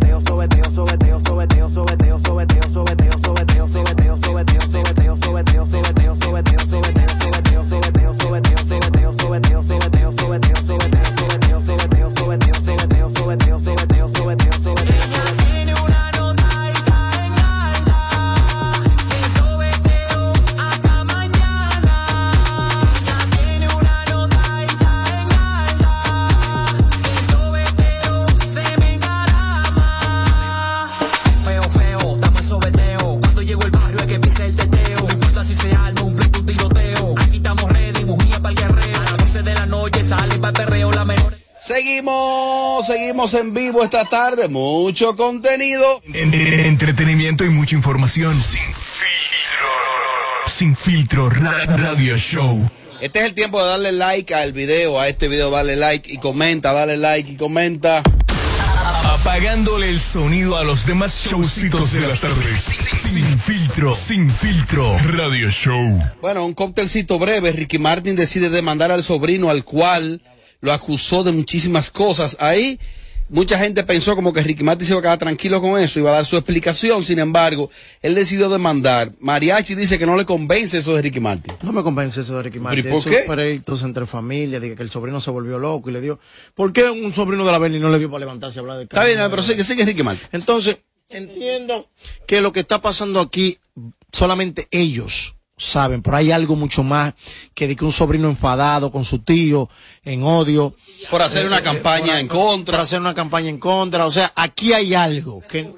[43.84, 44.48] esta tarde.
[44.48, 46.02] Mucho contenido.
[46.12, 48.40] En- en- entretenimiento y mucha información.
[48.40, 49.68] Sin filtro.
[50.46, 51.30] Sin filtro.
[51.30, 52.70] Ra- Radio Show.
[53.00, 56.18] Este es el tiempo de darle like al video, a este video dale like y
[56.18, 58.02] comenta, dale like y comenta.
[59.04, 62.58] Apagándole el sonido a los demás showcitos de las tardes.
[63.12, 63.94] Sin filtro.
[63.94, 64.96] Sin filtro.
[64.98, 65.98] Radio Show.
[66.20, 67.52] Bueno, un cóctelcito breve.
[67.52, 70.20] Ricky Martin decide demandar al sobrino al cual
[70.60, 72.36] lo acusó de muchísimas cosas.
[72.40, 72.78] Ahí
[73.30, 76.10] mucha gente pensó como que Ricky Martin se iba a quedar tranquilo con eso, iba
[76.10, 77.02] a dar su explicación.
[77.04, 77.70] Sin embargo,
[78.02, 79.12] él decidió demandar.
[79.20, 81.54] Mariachi dice que no le convence eso de Ricky Martin.
[81.62, 82.82] No me convence eso de Ricky Martin.
[82.82, 83.32] ¿Pero y por Esos qué?
[83.32, 86.18] pleitos entre familia, de que el sobrino se volvió loco y le dio.
[86.54, 88.84] ¿Por qué un sobrino de la Berni no le dio para levantarse a hablar de
[88.84, 90.28] Está bien, pero sigue, sigue Ricky Martin.
[90.32, 90.78] Entonces,
[91.08, 91.88] entiendo
[92.26, 93.58] que lo que está pasando aquí,
[94.12, 97.14] solamente ellos saben, pero hay algo mucho más
[97.54, 99.68] que de que un sobrino enfadado con su tío,
[100.02, 100.74] en odio.
[101.10, 102.78] Por hacer una eh, campaña en contra.
[102.78, 104.06] Por hacer una campaña en contra.
[104.06, 105.70] O sea, aquí hay algo que.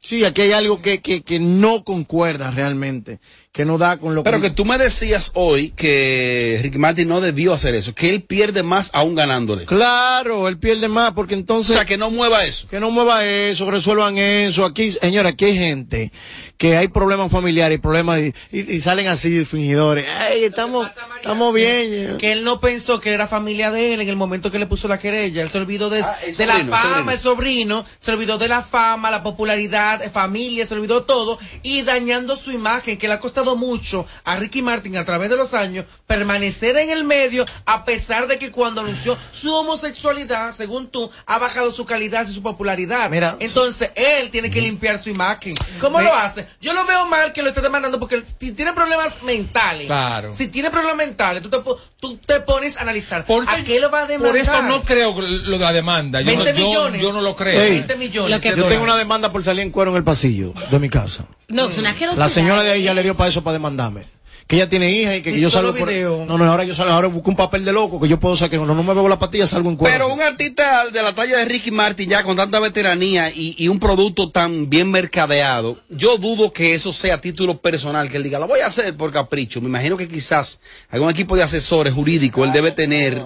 [0.00, 3.20] Sí, aquí hay algo que, que, que no concuerda realmente,
[3.52, 4.48] que no da con lo Pero que...
[4.48, 8.62] que tú me decías hoy que Ricky Martin no debió hacer eso, que él pierde
[8.62, 9.66] más aún ganándole.
[9.66, 11.72] Claro, él pierde más porque entonces...
[11.74, 12.66] O sea, que no mueva eso.
[12.68, 14.64] Que no mueva eso, resuelvan eso.
[14.64, 16.10] Aquí, señora, aquí hay gente
[16.56, 20.06] que hay problemas familiares, problemas y, y- y salen así fingidores.
[20.18, 22.16] Ay, estamos, estamos bien.
[22.16, 24.88] Que él no pensó que era familia de él en el momento que le puso
[24.88, 25.42] la querella.
[25.42, 26.02] Él se olvidó de,
[26.38, 27.10] de la fama, sobrino.
[27.12, 31.82] el sobrino, se olvidó de la fama, la popularidad, eh, familia, se olvidó todo y
[31.82, 35.52] dañando su imagen, que le ha costado mucho a Ricky Martin a través de los
[35.54, 41.10] años permanecer en el medio, a pesar de que cuando anunció su homosexualidad, según tú,
[41.26, 43.10] ha bajado su calidad y su popularidad.
[43.10, 45.54] Mira, Entonces, él tiene que limpiar su imagen.
[45.80, 46.46] ¿Cómo Me- lo hace?
[46.60, 50.32] Yo lo veo mal que lo esté demandando porque si tiene problemas mentales, Claro.
[50.32, 51.58] si tiene problemas mentales, tú te,
[51.98, 53.24] tú te pones a analizar.
[53.48, 54.32] ¿A qué lo va a demandar?
[54.32, 56.20] Por eso no creo lo de la demanda.
[56.20, 57.02] Yo, no, 20 yo- millones.
[57.02, 57.60] yo no lo creo.
[57.60, 58.42] Ey, 20 millones.
[58.42, 61.24] yo tengo una demanda por salir en cuero en el pasillo de mi casa.
[61.48, 61.94] No, es una.
[62.16, 64.02] La señora de ahí ya le dio para eso, para demandarme.
[64.48, 65.90] Que ella tiene hija y que, que Y yo salgo por...
[66.26, 68.58] No, no, ahora yo salgo, ahora busco un papel de loco que yo puedo sacar.
[68.60, 69.94] No, no me veo la patilla, salgo en cuero.
[69.96, 73.68] Pero un artista de la talla de Ricky Martin ya con tanta veteranía y, y
[73.68, 78.24] un producto tan bien mercadeado, yo dudo que eso sea a título personal, que él
[78.24, 79.60] diga, lo voy a hacer por capricho.
[79.60, 80.58] Me imagino que quizás
[80.90, 83.24] algún equipo de asesores jurídicos él debe tener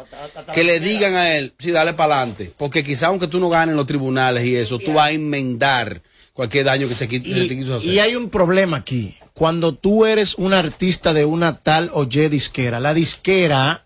[0.52, 2.52] que le digan a él, sí, dale para adelante.
[2.56, 6.02] Porque quizás aunque tú no ganes en los tribunales y eso, tú vas a enmendar
[6.34, 7.90] cualquier daño que se, qui- se te quiso hacer.
[7.90, 9.16] Y hay un problema aquí.
[9.36, 13.84] Cuando tú eres un artista de una tal o Y disquera, la disquera,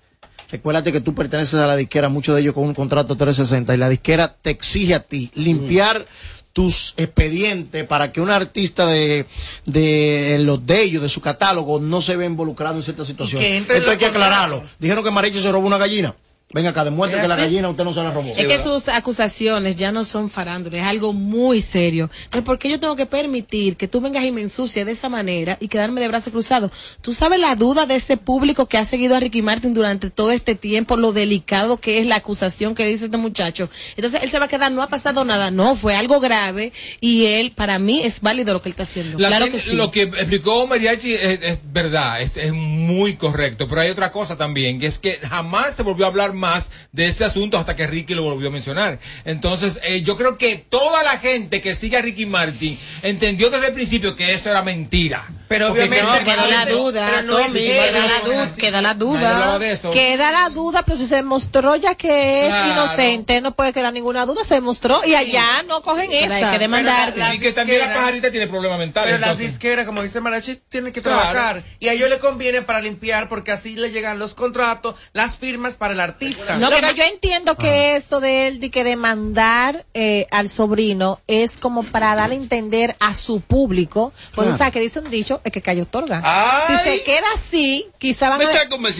[0.48, 3.76] recuérdate que tú perteneces a la disquera, muchos de ellos con un contrato 360, y
[3.76, 6.06] la disquera te exige a ti limpiar
[6.52, 9.26] tus expedientes para que un artista de,
[9.66, 13.44] de los de ellos, de su catálogo, no se vea involucrado en ciertas situaciones.
[13.44, 14.62] que entre en Esto hay que aclararlo.
[14.78, 16.14] Dijeron que Mariche se robó una gallina.
[16.52, 18.28] Venga acá, demuestre ¿Es que la gallina usted no se la robó.
[18.36, 22.10] Es que sus acusaciones ya no son farándula, es algo muy serio.
[22.24, 25.08] Entonces, ¿por qué yo tengo que permitir que tú vengas y me ensucies de esa
[25.08, 26.72] manera y quedarme de brazos cruzados?
[27.02, 30.32] Tú sabes la duda de ese público que ha seguido a Ricky Martin durante todo
[30.32, 33.70] este tiempo, lo delicado que es la acusación que dice este muchacho.
[33.96, 37.26] Entonces, él se va a quedar, no ha pasado nada, no, fue algo grave y
[37.26, 39.18] él, para mí, es válido lo que él está haciendo.
[39.20, 39.76] La claro que- que sí.
[39.76, 44.36] Lo que explicó Mariachi es, es verdad, es, es muy correcto, pero hay otra cosa
[44.36, 47.86] también, que es que jamás se volvió a hablar más de ese asunto hasta que
[47.86, 48.98] Ricky lo volvió a mencionar.
[49.24, 53.68] Entonces, eh, yo creo que toda la gente que sigue a Ricky Martin entendió desde
[53.68, 55.24] el principio que eso era mentira.
[55.50, 58.54] Pero Porque obviamente No, que- queda la duda, pero no Tommy, queda no la duda,
[58.56, 59.58] queda la duda.
[59.58, 59.90] de eso.
[59.90, 62.70] Queda la duda, pero si se demostró ya que es Claro.
[62.72, 66.52] inocente, no puede quedar ninguna duda, se demostró y allá no cogen Pero hay esa.
[66.52, 67.12] que demandar.
[67.14, 69.12] Pero la- y que también la pajarita tiene problemas mentales.
[69.16, 71.18] Pero las disqueras, como dice Marachi, tienen que Claro.
[71.20, 71.64] trabajar.
[71.80, 75.74] Y a ellos les conviene para limpiar porque así le llegan los contratos, las firmas
[75.74, 76.58] para el artista.
[76.58, 81.56] Lo que yo entiendo que esto de él, de que demandar eh, al sobrino es
[81.56, 84.50] como para darle a entender a su público, pues Claro.
[84.54, 86.20] o sea, que dice un dicho, es que cayó otorga.
[86.24, 86.76] ¡Ay!
[86.78, 88.50] Si se queda así, quizá van Me a-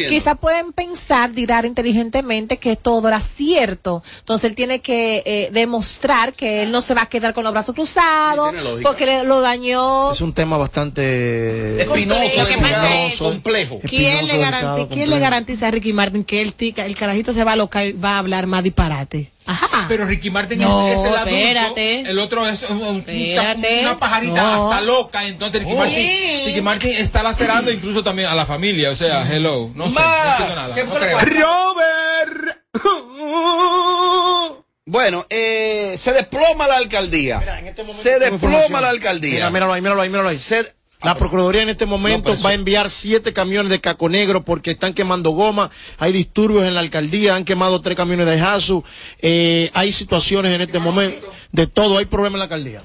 [0.08, 4.02] quizá pueden pensar, dirán inteligentemente que todo era cierto.
[4.20, 7.52] Entonces él tiene que eh, demostrar que él no se va a quedar con los
[7.52, 10.12] brazos cruzados, Sí, porque le- lo dañó.
[10.12, 13.80] Es un tema bastante Espinoso, espinoso, complejo.
[13.80, 15.20] ¿Quién, Espinoso, le, delicado, garanti- ¿Quién complejo.
[15.20, 17.56] garantiza a Ricky Martin que el, tica, el carajito se a
[17.92, 19.30] va a hablar más disparate?
[19.46, 19.86] Ajá.
[19.88, 22.00] Pero Ricky Martin No, es, es el adulto, espérate.
[22.02, 23.80] el otro es un- un- Espérate.
[23.80, 24.70] una pajarita No.
[24.70, 28.96] hasta loca, entonces Ricky, Martin, Ricky Martin está lacerando incluso también a la familia, o
[28.96, 30.74] sea, hello, no sé, no nada.
[30.74, 31.44] ¿Qué no fue lo creo.
[31.74, 32.58] Robert.
[34.86, 37.40] Bueno, eh, se desploma la alcaldía.
[37.76, 39.34] se desploma la alcaldía.
[39.34, 40.36] Mira, míralo ahí, míralo ahí, míralo ahí.
[40.36, 44.72] Se- La Procuraduría en este momento va a enviar siete camiones de caco negro porque
[44.72, 48.84] están quemando goma, hay disturbios en la alcaldía, han quemado tres camiones de Jasu,
[49.20, 52.84] eh, hay situaciones en este momento de todo, hay problemas en la alcaldía.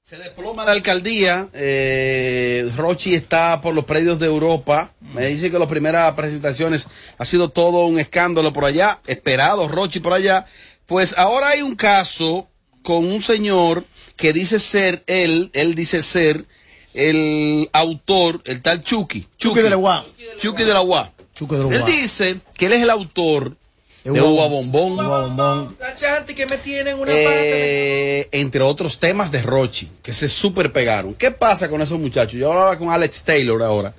[0.00, 1.48] Se desploma la alcaldía.
[1.52, 4.92] Eh, Rochi está por los predios de Europa.
[5.00, 6.86] Me dice que las primeras presentaciones
[7.18, 9.00] ha sido todo un escándalo por allá.
[9.08, 10.46] Esperado Rochi por allá.
[10.86, 12.48] Pues ahora hay un caso
[12.82, 13.82] con un señor
[14.14, 16.46] que dice ser él, él dice ser
[16.96, 19.28] el autor, el tal Chucky.
[19.36, 20.06] Chucky de la UA.
[20.40, 21.12] Chucky de la UA.
[21.34, 23.54] Chucky de la Él dice que él es el autor
[24.02, 25.76] de Ua Ua Bombón.
[25.78, 30.28] La chanti que me tiene en una Eh, entre otros temas de Rochi, que se
[30.28, 31.14] super pegaron.
[31.14, 32.34] ¿Qué pasa con esos muchachos?
[32.34, 33.94] Yo hablaba con Alex Taylor ahora.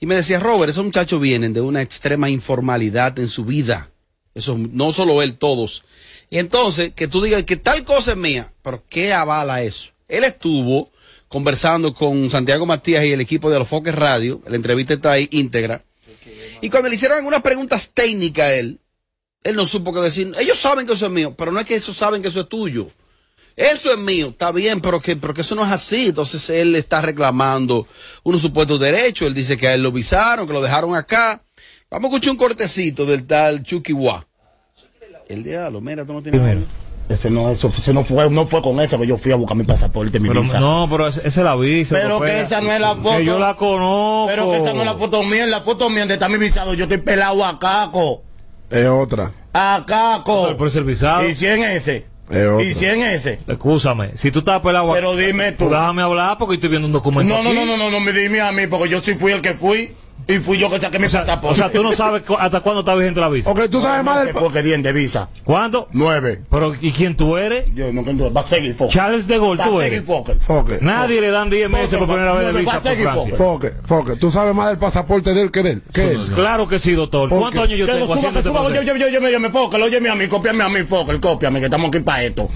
[0.00, 3.90] Y me decía, Robert, esos muchachos vienen de una extrema informalidad en su vida.
[4.34, 5.84] Eso, no solo él, todos.
[6.30, 9.90] Y entonces, que tú digas que tal cosa es mía, pero ¿qué avala eso?
[10.08, 10.90] Él estuvo
[11.34, 15.26] conversando con Santiago Matías y el equipo de los Foques Radio, la entrevista está ahí
[15.32, 15.82] íntegra.
[16.60, 18.78] Y cuando le hicieron algunas preguntas técnicas a él,
[19.42, 20.32] él no supo qué decir.
[20.38, 22.48] Ellos saben que eso es mío, pero no es que ellos saben que eso es
[22.48, 22.88] tuyo.
[23.56, 26.10] Eso es mío, está bien, pero que, pero que eso no es así.
[26.10, 27.88] Entonces él está reclamando
[28.22, 29.26] unos supuestos derechos.
[29.26, 31.42] Él dice que a él lo visaron, que lo dejaron acá.
[31.90, 34.24] Vamos a escuchar un cortecito del tal Chucky Wa.
[35.28, 36.64] El diablo, mira, tú no tienes.
[37.08, 39.56] Ese no, eso, ese no fue, no fue con esa que yo fui a buscar
[39.56, 40.58] mi pasaporte, mi Pero, visa.
[40.58, 41.96] no, pero esa es la visa.
[42.00, 43.18] Pero que esa no es la foto.
[43.18, 44.26] Que yo la conozco.
[44.28, 46.38] Pero que esa no es la foto mía, en la foto mía donde está mi
[46.38, 48.22] visado, yo estoy pelado a caco.
[48.70, 49.32] Es otra.
[49.52, 50.56] A caco.
[50.56, 51.28] Por el visado.
[51.28, 52.06] ¿Y si en ese?
[52.30, 52.62] Es otra.
[52.64, 53.38] ¿Y si en ese?
[53.46, 55.68] Escúchame, si tú estás pelado Pero dime tú.
[55.68, 57.58] Déjame hablar porque estoy viendo un documento No, no, aquí.
[57.58, 59.94] no, no, no, no me dime a mí, porque yo sí fui el que fui
[60.26, 61.48] y fui yo que saqué mi pasaporte.
[61.48, 63.50] O sea, tú no sabes cu- hasta cuándo está vigente la visa.
[63.50, 64.34] Ok, tú sabes más del...
[64.34, 65.28] Porque 10 de visa.
[65.44, 65.88] ¿Cuánto?
[65.92, 66.42] Nueve.
[66.50, 67.66] Pero, ¿y quién tú eres?
[67.74, 68.94] Yo no quiero, va a seguir Fokker.
[68.94, 70.04] Charles de Gaulle, Va a tú seguir eres.
[70.06, 70.40] Fokker.
[70.40, 70.82] Fokker.
[70.82, 73.36] Nadie le dan 10 meses por primera vez de visa va a por seguir Francia.
[73.36, 73.74] Fokker.
[73.86, 75.82] Foque, tú sabes más del pasaporte de él que de él.
[75.92, 76.30] ¿Qué es?
[76.30, 77.28] Claro que sí, doctor.
[77.28, 78.82] ¿Por ¿Cuántos años yo tengo suba, haciendo este proceso?
[78.82, 81.58] yo, yo, yo, yo, yo, me Fokker, óyeme a mí, cópiame a mí, Fokker, cópiame,
[81.60, 82.48] que estamos aquí para esto.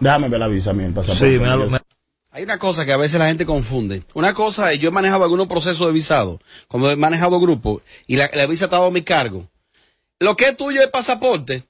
[0.00, 1.32] Déjame ver la visa, mi el pasaporte.
[1.32, 1.78] Sí, me da- me-
[2.30, 4.02] Hay una cosa que a veces la gente confunde.
[4.14, 8.16] Una cosa es, yo he manejado algunos procesos de visado, cuando he manejado grupos, y
[8.16, 9.48] la, la visa estaba a mi cargo.
[10.18, 11.64] Lo que es tuyo es pasaporte.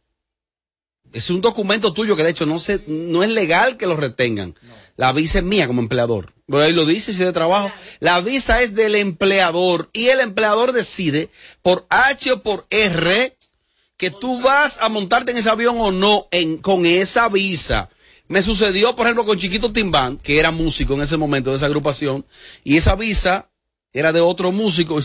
[1.13, 4.55] Es un documento tuyo que de hecho no se, no es legal que lo retengan.
[4.97, 6.35] La visa es mía como empleador.
[6.47, 7.71] Pero ahí lo dice, si es de trabajo.
[8.01, 11.31] La visa es del empleador y el empleador decide
[11.63, 13.37] por H o por R
[13.97, 17.91] que tú vas a montarte en ese avión o no en, con esa visa.
[18.29, 21.66] Me sucedió, por ejemplo, con Chiquito Timbán, que era músico en ese momento de esa
[21.66, 22.24] agrupación,
[22.62, 23.51] y esa visa
[23.93, 25.01] era de otro músico.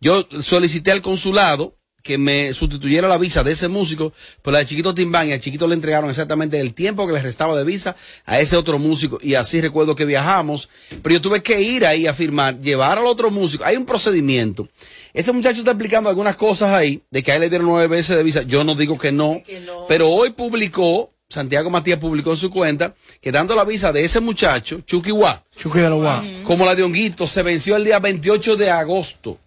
[0.00, 4.12] Yo solicité al consulado que me sustituyera la visa de ese músico,
[4.42, 7.20] pero la de Chiquito Timbán y a Chiquito le entregaron exactamente el tiempo que le
[7.20, 9.18] restaba de visa a ese otro músico.
[9.22, 10.68] Y así recuerdo que viajamos,
[11.02, 13.64] pero yo tuve que ir ahí a firmar, llevar al otro músico.
[13.64, 14.68] Hay un procedimiento.
[15.12, 18.16] Ese muchacho está explicando algunas cosas ahí, de que a él le dieron nueve veces
[18.16, 18.42] de visa.
[18.42, 19.42] Yo no digo que no,
[19.88, 24.18] pero hoy publicó, Santiago Matías publicó en su cuenta, que dando la visa de ese
[24.18, 26.24] muchacho, Chucky Wa, Chucky de la UA.
[26.42, 29.38] como la de Honguito, se venció el día 28 de agosto.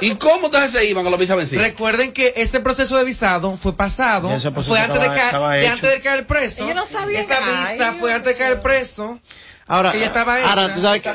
[0.00, 1.60] ¿Y cómo entonces se iban con la visa vencida?
[1.60, 4.28] Recuerden que ese proceso de visado fue pasado,
[4.62, 6.68] fue antes, estaba- de, caer, de antes de caer preso.
[6.68, 9.18] Yo no sabía Esa que- visa Ay, fue antes de caer preso.
[9.66, 11.10] Ahora, que ya estaba ahora tú sabes, que,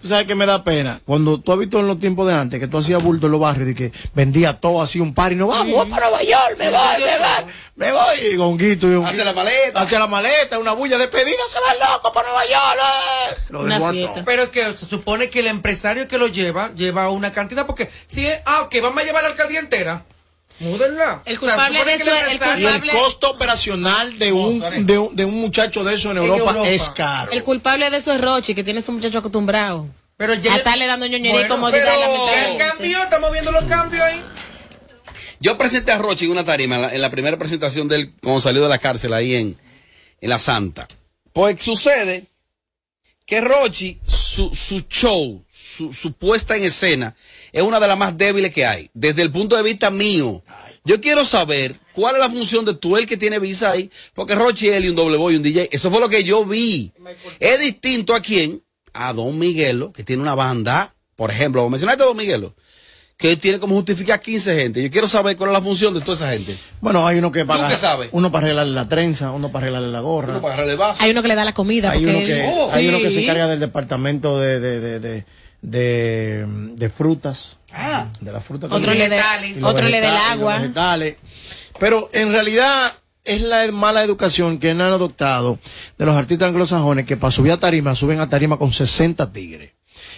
[0.00, 1.00] tú sabes que me da pena.
[1.04, 3.40] Cuando tú has visto en los tiempos de antes que tú hacías bulto en los
[3.40, 6.56] barrios y que vendía todo así un par y no vamos, voy para Nueva York,
[6.58, 8.16] me voy, me voy, me voy.
[8.32, 9.80] Y Gonguito y Hace la maleta.
[9.80, 12.80] Hace la maleta, una bulla de despedida, se va loco para Nueva York.
[12.80, 14.14] eh.
[14.14, 14.24] Lo.
[14.24, 17.90] Pero es que se supone que el empresario que lo lleva, lleva una cantidad, porque
[18.06, 20.04] si es, ah, ok, vamos a llevar la alcaldía entera.
[20.60, 21.22] Múdenla.
[21.24, 24.86] El O sea, culpable supone de eso es- el Y el costo operacional de un,
[24.86, 26.68] de, un- de un muchacho de eso en Europa, Europa.
[26.68, 27.30] es caro.
[27.32, 29.86] El culpable de eso es Rochi, que tiene a su muchacho acostumbrado.
[30.16, 34.20] Pero ya- a estarle dando ñoñería Bueno, pero el cambio, estamos viendo los cambios ahí.
[35.40, 38.12] Yo presenté a Rochi en una tarima, en la, en la primera presentación de él,
[38.20, 39.56] cuando salió de la cárcel ahí en,
[40.20, 40.88] en La Santa.
[41.32, 42.26] Pues sucede
[43.24, 45.44] que Rochi, su, su show,
[45.76, 47.14] su, su puesta en escena,
[47.52, 50.42] es una de las más débiles que hay, desde el punto de vista mío.
[50.84, 54.34] Yo quiero saber cuál es la función de tú, el que tiene visa ahí, porque
[54.34, 56.92] Rochi, él y un doble boy y un DJ, eso fue lo que yo vi.
[57.40, 58.62] Es distinto a quién,
[58.94, 62.54] a Don Miguelo, que tiene una banda, por ejemplo, mencionaste a Don Miguelo,
[63.18, 64.82] que tiene como justificar 15 gente.
[64.82, 66.56] Yo quiero saber cuál es la función de toda esa gente.
[66.80, 67.66] Bueno, hay uno que para.
[67.68, 68.08] qué sabes?
[68.12, 70.30] Uno para arreglarle la trenza, uno para arreglarle la gorra.
[70.34, 71.02] Uno para agarrar el vaso.
[71.02, 71.90] Hay uno que le da la comida.
[71.90, 72.88] Hay porque uno que, él- hay Sí.
[72.88, 75.24] uno que se encarga del departamento de, de, de, de,
[75.62, 76.44] de,
[76.74, 77.58] de frutas.
[78.20, 78.66] De la fruta.
[78.70, 79.08] Otro le
[79.62, 81.16] otro le da el vegetales, y los agua.
[81.78, 82.92] Pero en realidad
[83.24, 85.58] es la mala educación que han adoptado
[85.98, 89.72] de los artistas anglosajones que para subir a tarima suben a tarima con 60 tigres.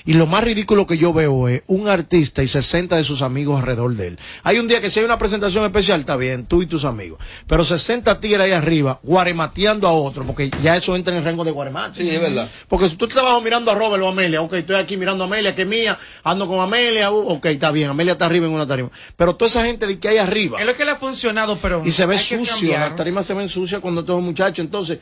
[0.04, 3.60] Y lo más ridículo que yo veo es un artista y 60 de sus amigos
[3.60, 4.18] alrededor de él.
[4.42, 7.18] Hay un día que si hay una presentación especial, está bien, tú y tus amigos.
[7.46, 11.44] Pero 60 tigres ahí arriba, guaremateando a otro, porque ya eso entra en el rango
[11.44, 11.98] de guaremate.
[11.98, 12.48] Sí, es verdad.
[12.68, 15.24] Porque si tú estás abajo mirando a Robert o a Amelia, ok, estoy aquí mirando
[15.24, 18.46] a Amelia, que es mía, ando con Amelia, uh, ok, está bien, Amelia está arriba
[18.46, 18.90] en una tarima.
[19.16, 20.60] Pero toda esa gente de que hay arriba.
[20.60, 21.82] Es lo que le ha funcionado, pero.
[21.84, 24.62] Y se ve sucio, las tarimas se ven sucias cuando todo es muchacho.
[24.62, 24.98] Entonces,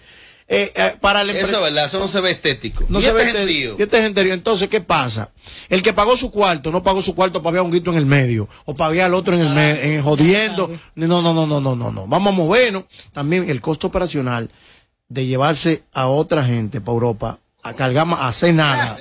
[0.51, 2.85] eh, eh, para el Eso es verdad, eso no se ve estético.
[2.89, 3.77] no Y se este ve este, gentío.
[3.79, 4.33] y este gentío.
[4.33, 5.31] Entonces, ¿qué pasa?
[5.69, 7.99] El que pagó su cuarto, no pagó su cuarto para ver a un guito en
[7.99, 10.71] el medio, o para ver al otro en el medio, en jodiendo.
[10.95, 12.07] No, no, no, no, no, no, no.
[12.07, 12.85] Vamos a movernos.
[13.13, 14.51] También el costo operacional
[15.09, 18.97] de llevarse a otra gente para Europa, a cargar a hacer nada.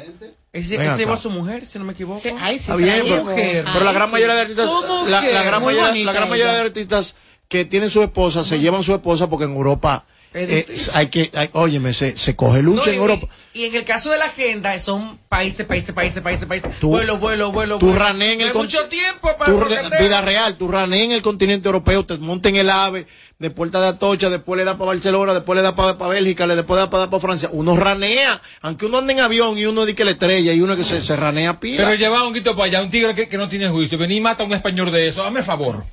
[0.52, 0.98] Ese Ven que se acá.
[0.98, 2.20] llevó a su mujer, si no me equivoco.
[2.39, 3.66] ay, sí, Está bien, pero, mujer.
[3.72, 4.70] pero la gran mayoría de artistas,
[5.08, 6.62] la, gran mayoría, la gran mayoría ella.
[6.62, 7.16] de artistas
[7.48, 11.49] que tienen su esposa se llevan su esposa porque en Europa eh, hay que, hay-
[11.53, 13.28] óyeme, se, se coge lucha No, en y- Europa.
[13.53, 16.69] Y en el caso de la agenda, son países, países, países, países, países.
[16.80, 17.80] Tú- vuelo, vuelo, vuelo.
[17.80, 17.99] Tú vuelo.
[17.99, 19.59] raneas en el mucho tiempo para Tú,
[19.99, 23.07] vida real, tú raneas en el continente europeo, te montas en el ave,
[23.39, 26.55] después te da Atocha, después le da para Barcelona, después le da para Bélgica, le
[26.55, 27.49] después le da para Francia.
[27.51, 30.75] Uno ranea, aunque uno ande en avión y uno dice que la estrella y uno
[30.75, 31.86] que se, se ranea pila.
[31.86, 33.97] Pero lleva un guito para allá, un tigre que, que no tiene juicio.
[33.97, 35.23] Vení y mata a un español de eso.
[35.23, 35.84] Hazme favor.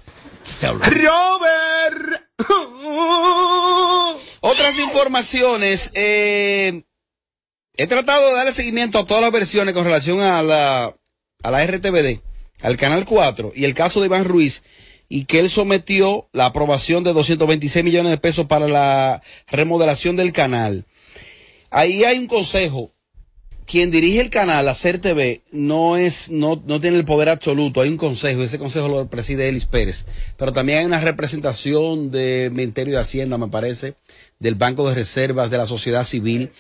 [0.61, 2.24] Robert.
[4.41, 5.91] Otras informaciones.
[5.95, 6.83] eh,
[7.77, 10.97] he tratado de darle seguimiento a todas las versiones con relación a la,
[11.43, 12.21] a la RTVD,
[12.63, 14.63] al Canal 4 y el caso de Iván Ruiz
[15.09, 20.33] y que él sometió la aprobación de 226 millones de pesos para la remodelación del
[20.33, 20.87] canal.
[21.71, 22.94] Ahí hay un consejo.
[23.67, 27.81] Quien dirige el canal, Hacer TV, no es, no, no tiene el poder absoluto.
[27.81, 30.05] Hay un consejo, y ese consejo lo preside Elis Pérez.
[30.37, 33.95] Pero también hay una representación del Ministerio de Hacienda, me parece,
[34.39, 36.51] del Banco de Reservas, de la sociedad civil,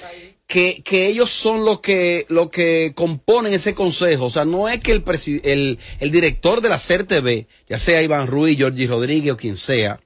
[0.46, 4.26] que, que ellos son los que, los que componen ese consejo.
[4.26, 5.05] O sea, no es que el,
[5.44, 9.59] el, el director de la Hacer TV, ya sea Iván Ruiz, Georgie Rodríguez o quien
[9.59, 10.00] sea,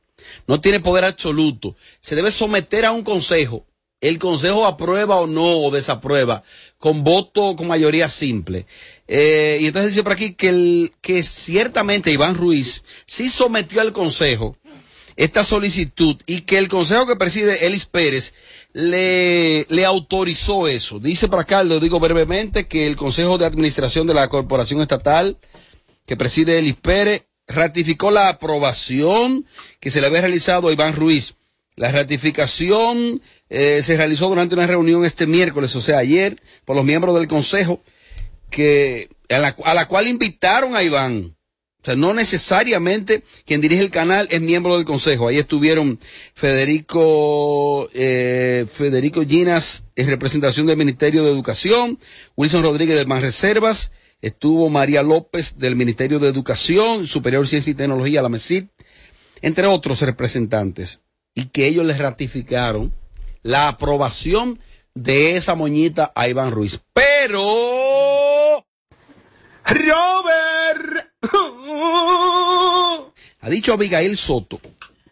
[0.46, 1.76] no tiene poder absoluto.
[2.00, 3.64] Se debe someter a un consejo.
[4.00, 6.42] El consejo aprueba o no o desaprueba
[6.78, 8.66] con voto con mayoría simple.
[9.08, 14.56] Eh, y entonces dice por aquí que, que ciertamente Iván Ruiz sí sometió al consejo
[15.16, 18.34] esta solicitud y que el consejo que preside Elis Pérez
[18.72, 21.00] le, le autorizó eso.
[21.00, 25.36] Dice por acá, lo digo brevemente, que el consejo de administración de la corporación estatal
[26.06, 29.44] que preside Elis Pérez ratificó la aprobación
[29.80, 31.34] que se le había realizado a Iván Ruiz.
[31.74, 33.20] La ratificación
[33.50, 37.28] eh, se realizó durante una reunión este miércoles, o sea, ayer, por los miembros del
[37.28, 37.82] Consejo,
[38.50, 41.34] que, a, la, a la cual invitaron a Iván.
[41.80, 45.28] O sea, no necesariamente quien dirige el canal es miembro del Consejo.
[45.28, 46.00] Ahí estuvieron
[46.34, 52.00] Federico, eh, Federico Ginas en representación del Ministerio de Educación,
[52.36, 58.22] Wilson Rodríguez del Manreservas, estuvo María López del Ministerio de Educación, Superior Ciencia y Tecnología,
[58.22, 58.64] la MESID,
[59.40, 62.92] entre otros representantes, y que ellos les ratificaron
[63.48, 64.60] la aprobación
[64.94, 66.80] de esa moñita a Iván Ruiz.
[66.92, 68.66] Pero...
[69.64, 71.08] Robert
[73.40, 74.60] ha dicho Abigail Soto,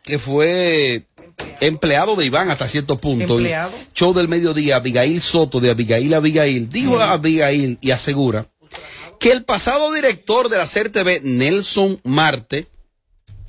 [0.02, 1.06] que fue
[1.60, 3.34] empleado de Iván hasta cierto punto.
[3.34, 3.72] ¿Empleado?
[3.94, 8.48] Show del mediodía, Abigail Soto, de Abigail a Abigail, dijo a Abigail y asegura
[9.18, 12.66] que el pasado director de la CERTV, Nelson Marte,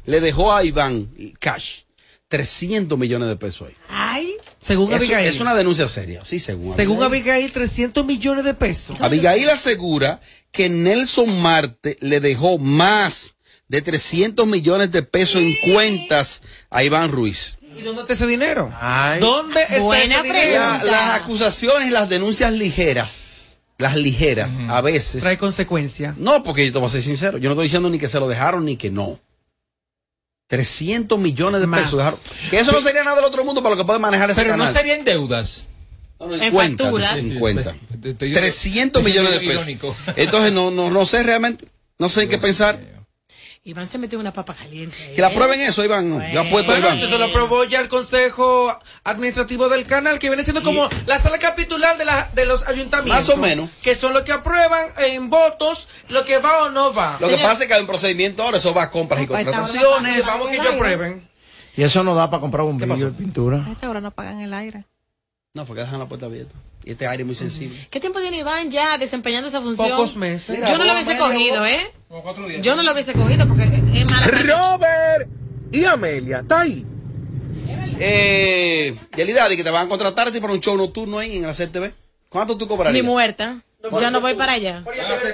[0.06, 1.10] le dejó a Iván
[1.40, 1.82] cash
[2.30, 3.76] 300 millones de pesos ahí.
[3.90, 5.28] Ay, según Eso Abigail.
[5.28, 7.32] es una denuncia seria, sí, según Según Abigail.
[7.36, 8.98] Abigail, 300 millones de pesos.
[9.02, 13.36] Abigail asegura que Nelson Marte le dejó más
[13.68, 17.58] de 300 millones de pesos en cuentas a Iván Ruiz.
[17.78, 18.74] ¿Y dónde está ese dinero?
[19.20, 20.60] ¿Dónde está Buena ese dinero?
[20.60, 25.22] La- las acusaciones y las denuncias ligeras, las ligeras, a veces.
[25.22, 26.16] Trae consecuencia.
[26.18, 28.20] No, porque yo te voy a ser sincero, yo no estoy diciendo ni que se
[28.20, 29.20] lo dejaron ni que no.
[30.48, 31.82] 300 millones de Más.
[31.82, 32.20] pesos dejaron.
[32.50, 34.56] Que eso no sería nada del otro mundo para lo que puede manejar ese Pero
[34.58, 34.74] no canal.
[34.80, 35.68] serían deudas.
[36.20, 37.16] No, no, En cuenta, facturas.
[37.18, 37.74] en Sí, sí, cuenta.
[37.74, 38.10] sí.
[38.10, 39.54] Estoy- 300 estoy millones de pesos.
[39.56, 39.96] irónico.
[40.16, 41.68] Entonces no, no, no sé realmente,
[42.00, 42.80] no sé en qué pensar.
[43.68, 44.96] Iván se metió una papa caliente.
[45.14, 46.10] Que la prueben eso, Iván.
[46.50, 46.94] Bueno, Iván.
[46.94, 51.38] entonces lo aprobó ya el Consejo Administrativo del Canal, que viene siendo como la sala
[51.38, 53.28] capitular de, la, de los ayuntamientos.
[53.28, 53.70] Más o menos.
[53.82, 57.18] Que son los que aprueban en votos lo que va o no va.
[57.20, 60.26] Lo que pasa es que hay un procedimiento ahora, eso va a compras y contrataciones.
[60.26, 61.28] Vamos que ellos aprueben.
[61.76, 63.66] Y eso no da para comprar un vídeo de pintura.
[63.68, 64.86] A esta hora no pagan el aire.
[65.54, 66.56] No, porque dejan la puerta abierta.
[66.88, 67.86] Y este aire es muy sensible.
[67.92, 69.90] ¿Qué tiempo tiene Iván ya desempeñando esa función?
[69.90, 70.56] Pocos meses.
[70.58, 71.66] Mira, Yo no lo hubiese cogido.
[71.66, 71.82] ¿eh?
[72.08, 72.62] Como cuatro días.
[72.62, 75.30] Yo no lo hubiese cogido porque es mala Robert
[75.70, 76.86] y Amelia, está ahí.
[78.00, 81.36] Eh, Yelida, de que te van a contratar a ti para un show nocturno ahí
[81.36, 81.92] en la CTV.
[82.30, 83.06] ¿Cuánto tú Ni cobrarías?
[83.06, 83.62] muerta.
[83.84, 84.84] Yo no voy para allá.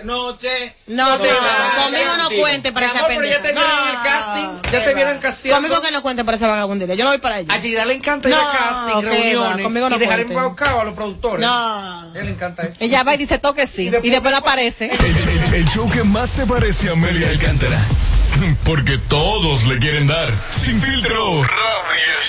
[0.03, 0.75] Noche.
[0.87, 3.37] No, te no, va, conmigo no cuente para esa pendeja.
[3.37, 5.61] ya te vieron el casting, ya te vieron casteando.
[5.61, 6.95] Conmigo que no cuente para esa vagabundería.
[6.95, 7.53] Yo no voy para allá.
[7.53, 10.33] A Gida le encanta ir No, a casting, reuniones conmigo no y dejar cuente.
[10.33, 11.39] embaucado a los productores.
[11.39, 12.13] No.
[12.15, 12.77] Él le encanta eso.
[12.81, 13.89] Ella va y dice toque sí.
[14.03, 14.91] Y después, no aparece.
[14.91, 17.79] El, el show que más se parece a Amelia Alcántara.
[18.65, 20.29] Porque todos le quieren dar.
[20.31, 21.43] Sin filtro.
[21.43, 22.19] Radio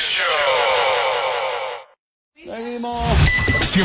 [2.46, 3.53] Show.
[3.76, 3.80] Y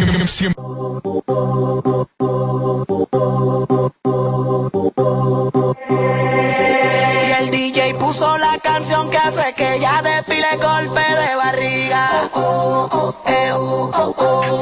[7.32, 12.30] el DJ puso la canción que hace que ella despile golpe de barriga.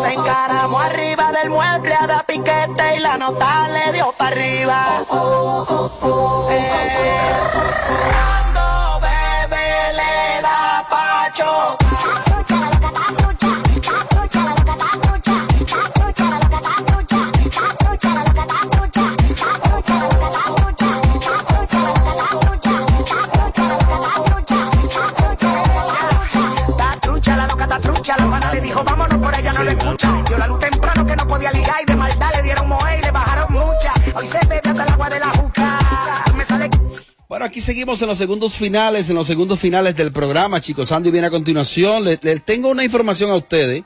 [0.01, 5.03] Se encaramó arriba del mueble a dar piquete y la nota le dio para arriba.
[6.51, 8.36] Eh,
[37.57, 40.91] aquí seguimos en los segundos finales, en los segundos finales del programa, chicos.
[40.91, 42.03] Andy viene a continuación.
[42.03, 43.83] Le, tengo una información a ustedes.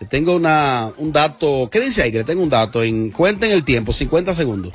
[0.00, 1.68] Le tengo una, un dato.
[1.70, 2.10] ¿Qué dice ahí?
[2.10, 2.82] Que le tengo un dato.
[2.82, 4.72] En, cuenten el tiempo, 50 segundos.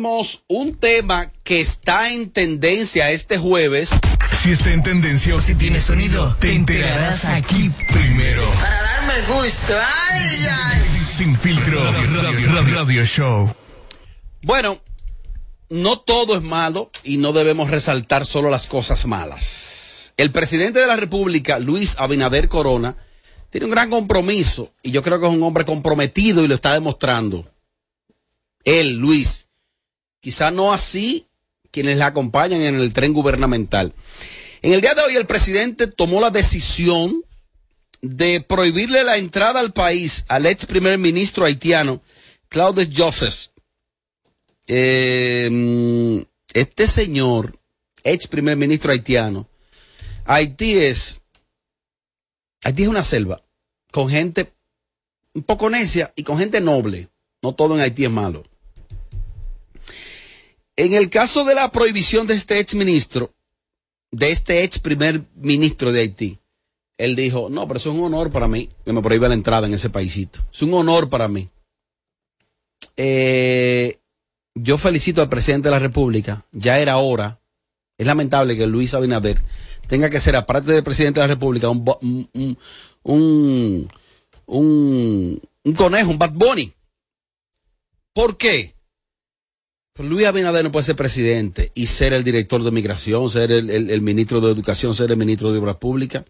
[0.00, 3.88] Seguimos un tema que está en tendencia este jueves.
[4.42, 8.44] Si está en tendencia o si tiene sonido, te enterarás aquí primero.
[8.60, 9.74] para darme gusto.
[10.10, 10.80] Ay, ay.
[11.02, 11.82] Sin filtro.
[11.90, 13.54] Radio, radio- radio Show.
[14.42, 14.82] Bueno,
[15.70, 20.12] no todo es malo y no debemos resaltar solo las cosas malas.
[20.18, 22.96] El presidente de la República, Luis Abinader Corona,
[23.48, 26.74] tiene un gran compromiso y yo creo que es un hombre comprometido y lo está
[26.74, 27.50] demostrando.
[28.62, 29.45] Él, Luis,
[30.26, 31.28] quizá no así
[31.70, 33.94] quienes le acompañan en el tren gubernamental.
[34.60, 37.22] En el día de hoy el presidente tomó la decisión
[38.02, 42.02] de prohibirle la entrada al país al ex primer ministro haitiano,
[42.48, 43.50] Claude Joseph.
[44.66, 47.60] Eh, este señor,
[48.02, 49.48] ex primer ministro haitiano,
[50.24, 51.22] Haití es,
[52.64, 53.44] Haití es una selva
[53.92, 54.52] con gente
[55.34, 57.10] un poco necia y con gente noble.
[57.42, 58.42] No todo en Haití es malo.
[60.76, 63.32] En el caso de la prohibición de este ex ministro,
[64.10, 66.38] de este ex primer ministro de Haití,
[66.98, 69.66] él dijo, no, pero eso es un honor para mí que me prohíba la entrada
[69.66, 70.40] en ese paisito.
[70.52, 71.48] Es un honor para mí.
[72.96, 73.98] Eh,
[74.54, 76.46] yo felicito al presidente de la República.
[76.52, 77.40] Ya era hora.
[77.98, 79.42] Es lamentable que Luis Abinader
[79.88, 82.28] tenga que ser, aparte del presidente de la República, un,
[83.02, 83.88] un-
[84.46, 86.72] un conejo, un Bad Bunny.
[88.14, 88.74] ¿Por qué?
[89.98, 94.02] Luis Abinader no puede ser presidente y ser el director de migración, ser el, el-
[94.02, 96.24] ministro de educación, ser el ministro de obras públicas.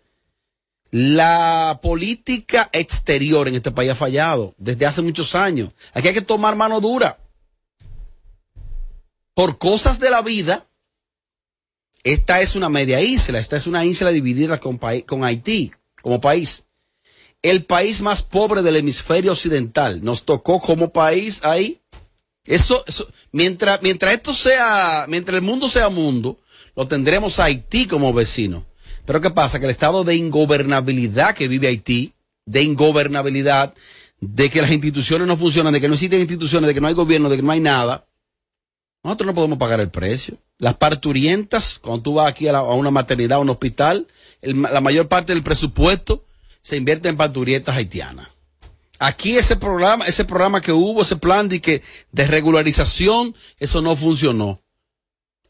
[0.92, 5.72] La política exterior en este país ha fallado desde hace muchos años.
[5.92, 7.18] Aquí hay que tomar mano dura.
[9.34, 10.64] Por cosas de la vida,
[12.04, 16.66] esta es una media isla, esta es una isla dividida con, con Haití como país.
[17.42, 20.02] El país más pobre del hemisferio occidental.
[20.04, 21.80] Nos tocó como país ahí.
[22.46, 26.38] Eso, eso mientras, mientras esto sea, mientras el mundo sea mundo,
[26.76, 28.64] lo tendremos a Haití como vecino.
[29.04, 29.58] Pero ¿qué pasa?
[29.58, 32.12] Que el estado de ingobernabilidad que vive Haití,
[32.44, 33.74] de ingobernabilidad,
[34.20, 36.94] de que las instituciones no funcionan, de que no existen instituciones, de que no hay
[36.94, 38.06] gobierno, de que no hay nada,
[39.02, 40.38] nosotros no podemos pagar el precio.
[40.58, 44.06] Las parturientas, cuando tú vas aquí a, la- una maternidad, a un hospital,
[44.42, 46.24] la mayor parte del presupuesto
[46.60, 48.28] se invierte en parturientas haitianas.
[48.98, 51.82] Aquí ese programa, ese programa que hubo, ese plan de que
[52.12, 54.62] de regularización, eso no funcionó.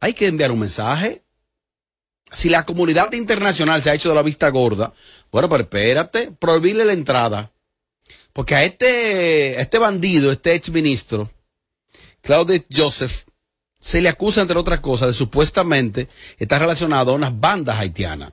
[0.01, 1.25] Hay que enviar un mensaje.
[2.33, 4.93] Si la comunidad internacional se ha hecho de la vista gorda,
[5.31, 7.53] bueno, pero espérate, prohibirle la entrada.
[8.33, 11.31] Porque a este, a este bandido, este ex ministro,
[12.21, 13.25] Claude Joseph,
[13.79, 18.33] se le acusa, entre otras cosas, de supuestamente estar relacionado a unas bandas haitianas.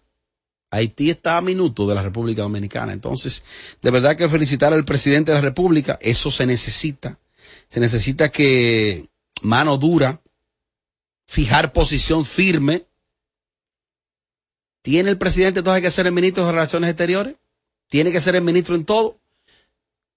[0.74, 2.94] Haití está a minuto de la República Dominicana.
[2.94, 3.44] Entonces,
[3.80, 7.20] de verdad que felicitar al presidente de la República, eso se necesita.
[7.68, 9.08] Se necesita que
[9.44, 10.20] mano dura,
[11.28, 12.88] fijar posición firme.
[14.82, 17.36] ¿Tiene el presidente entonces que ser el ministro de Relaciones Exteriores?
[17.88, 19.20] ¿Tiene que ser el ministro en todo?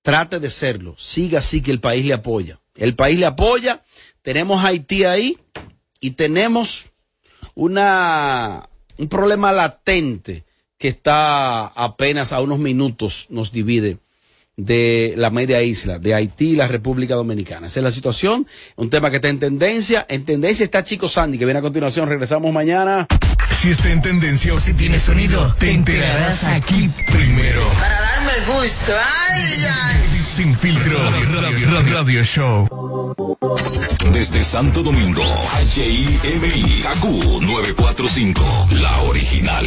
[0.00, 0.96] Trate de serlo.
[0.96, 2.58] Siga así que el país le apoya.
[2.74, 3.84] El país le apoya.
[4.22, 5.38] tenemos Haití ahí
[6.00, 6.86] y tenemos
[7.54, 10.45] una, un problema latente
[10.78, 13.98] que está apenas a unos minutos, nos divide
[14.56, 17.66] de la media isla, de Haití y la República Dominicana.
[17.66, 18.46] Esa es la situación,
[18.76, 20.06] un tema que está en tendencia.
[20.08, 22.08] En tendencia está Chico Sandy, que viene a continuación.
[22.08, 23.06] Regresamos mañana.
[23.60, 27.62] Si está en tendencia o si tiene sonido, te enterarás aquí primero.
[27.78, 28.92] Para darme gusto.
[29.30, 30.18] Ay, ay.
[30.18, 33.14] Sin filtro, radio, radio, radio show.
[34.12, 35.24] Desde Santo Domingo,
[35.74, 37.04] HIMI, KQ
[37.42, 39.66] 945, la original.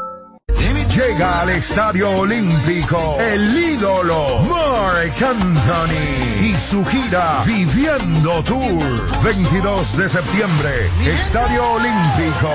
[1.07, 9.23] Llega al Estadio Olímpico el ídolo Mark Anthony y su gira Viviendo Tour.
[9.23, 10.69] 22 de septiembre,
[11.03, 12.51] Estadio Olímpico.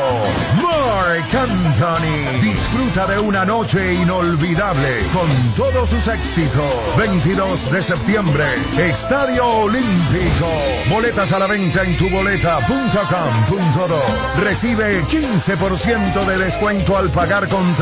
[0.63, 6.73] Mark Anthony disfruta de una noche inolvidable con todos sus éxitos.
[6.97, 8.45] 22 de septiembre,
[8.79, 10.47] Estadio Olímpico.
[10.89, 14.41] Boletas a la venta en tuboleta.com.do.
[14.41, 17.75] Recibe 15% de descuento al pagar con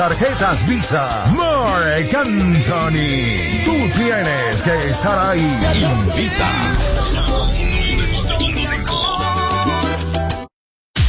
[0.62, 1.24] Visa.
[1.34, 3.64] Mark Anthony.
[3.64, 5.58] Tú tienes que estar ahí.
[5.74, 6.72] Invita.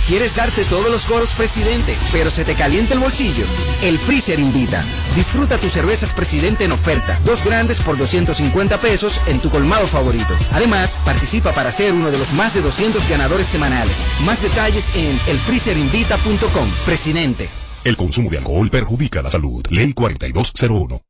[0.07, 3.43] ¿Quieres darte todos los coros, presidente, pero se te calienta el bolsillo?
[3.81, 4.83] El Freezer invita.
[5.15, 7.19] Disfruta tus cervezas presidente en oferta.
[7.25, 10.35] Dos grandes por 250 pesos en tu colmado favorito.
[10.53, 14.05] Además, participa para ser uno de los más de 200 ganadores semanales.
[14.23, 16.69] Más detalles en elfreezerinvita.com.
[16.85, 17.49] Presidente.
[17.85, 19.63] El consumo de alcohol perjudica la salud.
[19.69, 21.03] Ley 4201.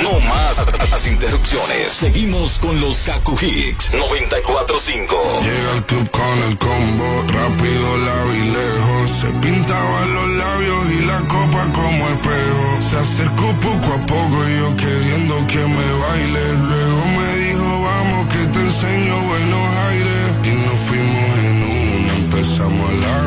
[0.00, 0.56] No más
[0.90, 1.90] las interrupciones.
[1.90, 5.40] Seguimos con los Kaku Hicks 945.
[5.42, 9.10] Llega el club con el combo, rápido, y lejos.
[9.10, 12.76] Se pintaban los labios y la copa como espejo.
[12.78, 16.52] Se acercó poco a poco y yo queriendo que me baile.
[16.62, 20.30] Luego me dijo, vamos que te enseño buenos aires.
[20.44, 21.56] Y nos fuimos en
[22.04, 23.17] una, empezamos a la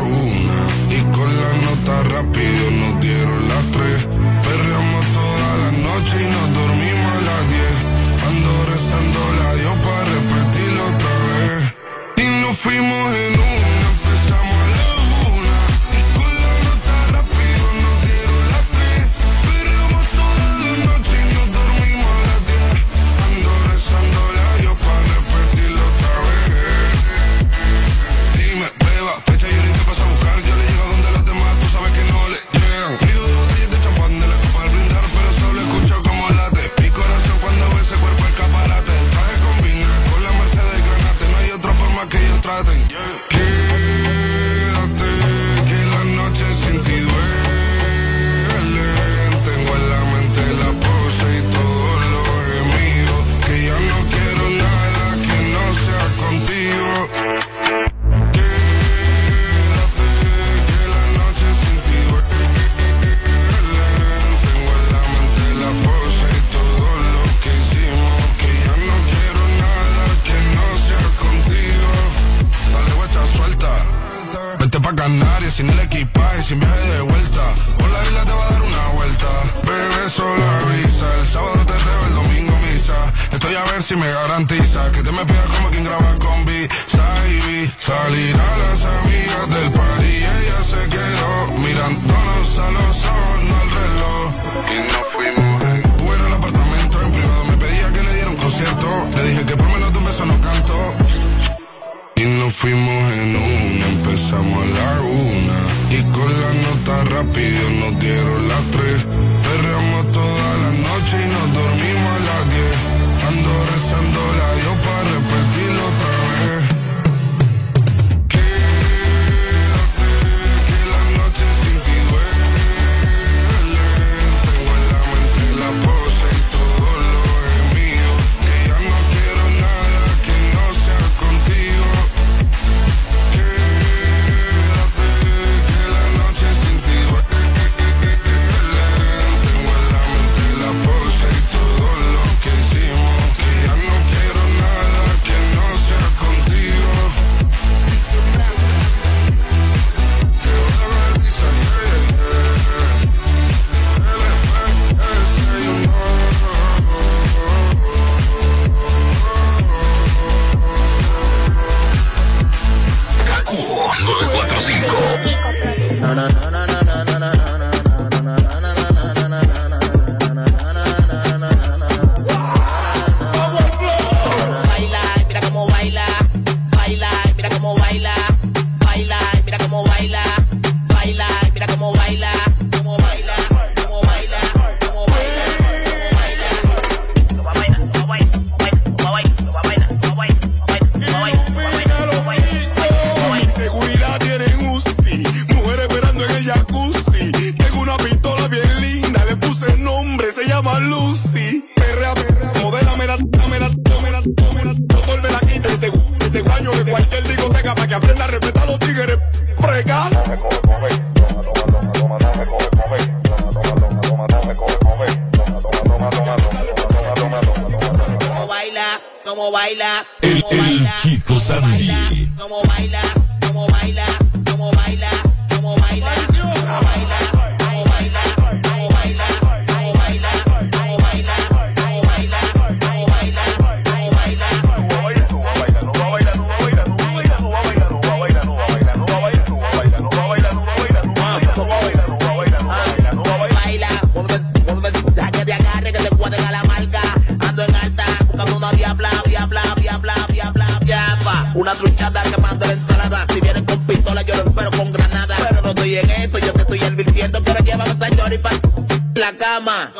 [259.33, 259.91] cama.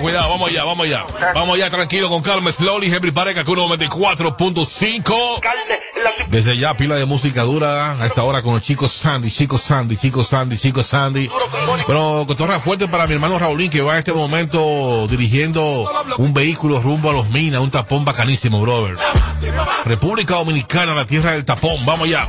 [0.00, 0.28] Cuidado.
[0.28, 1.06] Vamos allá, vamos allá.
[1.34, 2.50] Vamos allá, tranquilo, con calma.
[2.52, 5.40] Slowly, Henry Pareca, con 94.5.
[6.28, 9.96] Desde ya, pila de música dura a esta hora con el chico Sandy, chico Sandy,
[9.96, 11.30] chico Sandy, chico Sandy.
[11.86, 15.88] Pero cotorra fuerte para mi hermano Raulín, que va en este momento dirigiendo
[16.18, 18.96] un vehículo rumbo a los minas, un tapón bacanísimo, brother.
[19.84, 21.84] República Dominicana, la tierra del tapón.
[21.84, 22.26] Vamos allá.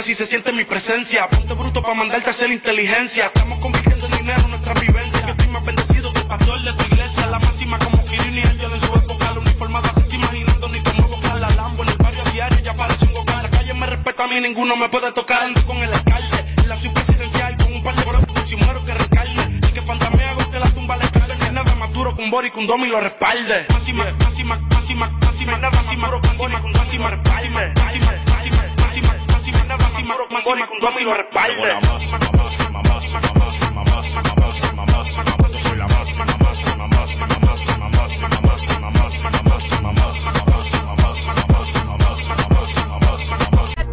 [0.00, 1.28] Cambia si se siente mi presencia.
[1.28, 3.26] Ponte bruto para mandarte a hacer inteligencia.
[3.26, 5.20] Estamos convirtiendo en dinero nuestra vivencia.
[5.20, 7.26] Yo estoy más bendecido que el pastor de tu iglesia.
[7.26, 9.32] La máxima como Kirin y Angel en su época.
[9.32, 11.82] La uniformada se está imaginando ni cómo buscar la Lambo.
[11.82, 13.42] En el barrio diario ya parece un hogar.
[13.42, 15.42] La calle me respeta a mí, ninguno me puede tocar.
[15.42, 16.54] Ando con el alcalde.
[16.62, 18.42] En la ciudad presidencial con un par de brotes.
[18.46, 19.60] Si muero que recarne.
[19.68, 21.36] Y que fantamea hago que la tumba le cargue.
[21.36, 23.66] Que nada más duro que un bori, que un domi lo respalde.
[23.70, 28.29] Máxima, máxima, máxima, máxima, máxima, máxima, máxima, máxima, máxima, máxima, máxima, máxima, máxima,
[30.42, 32.49] con Bonnie, con Tommy.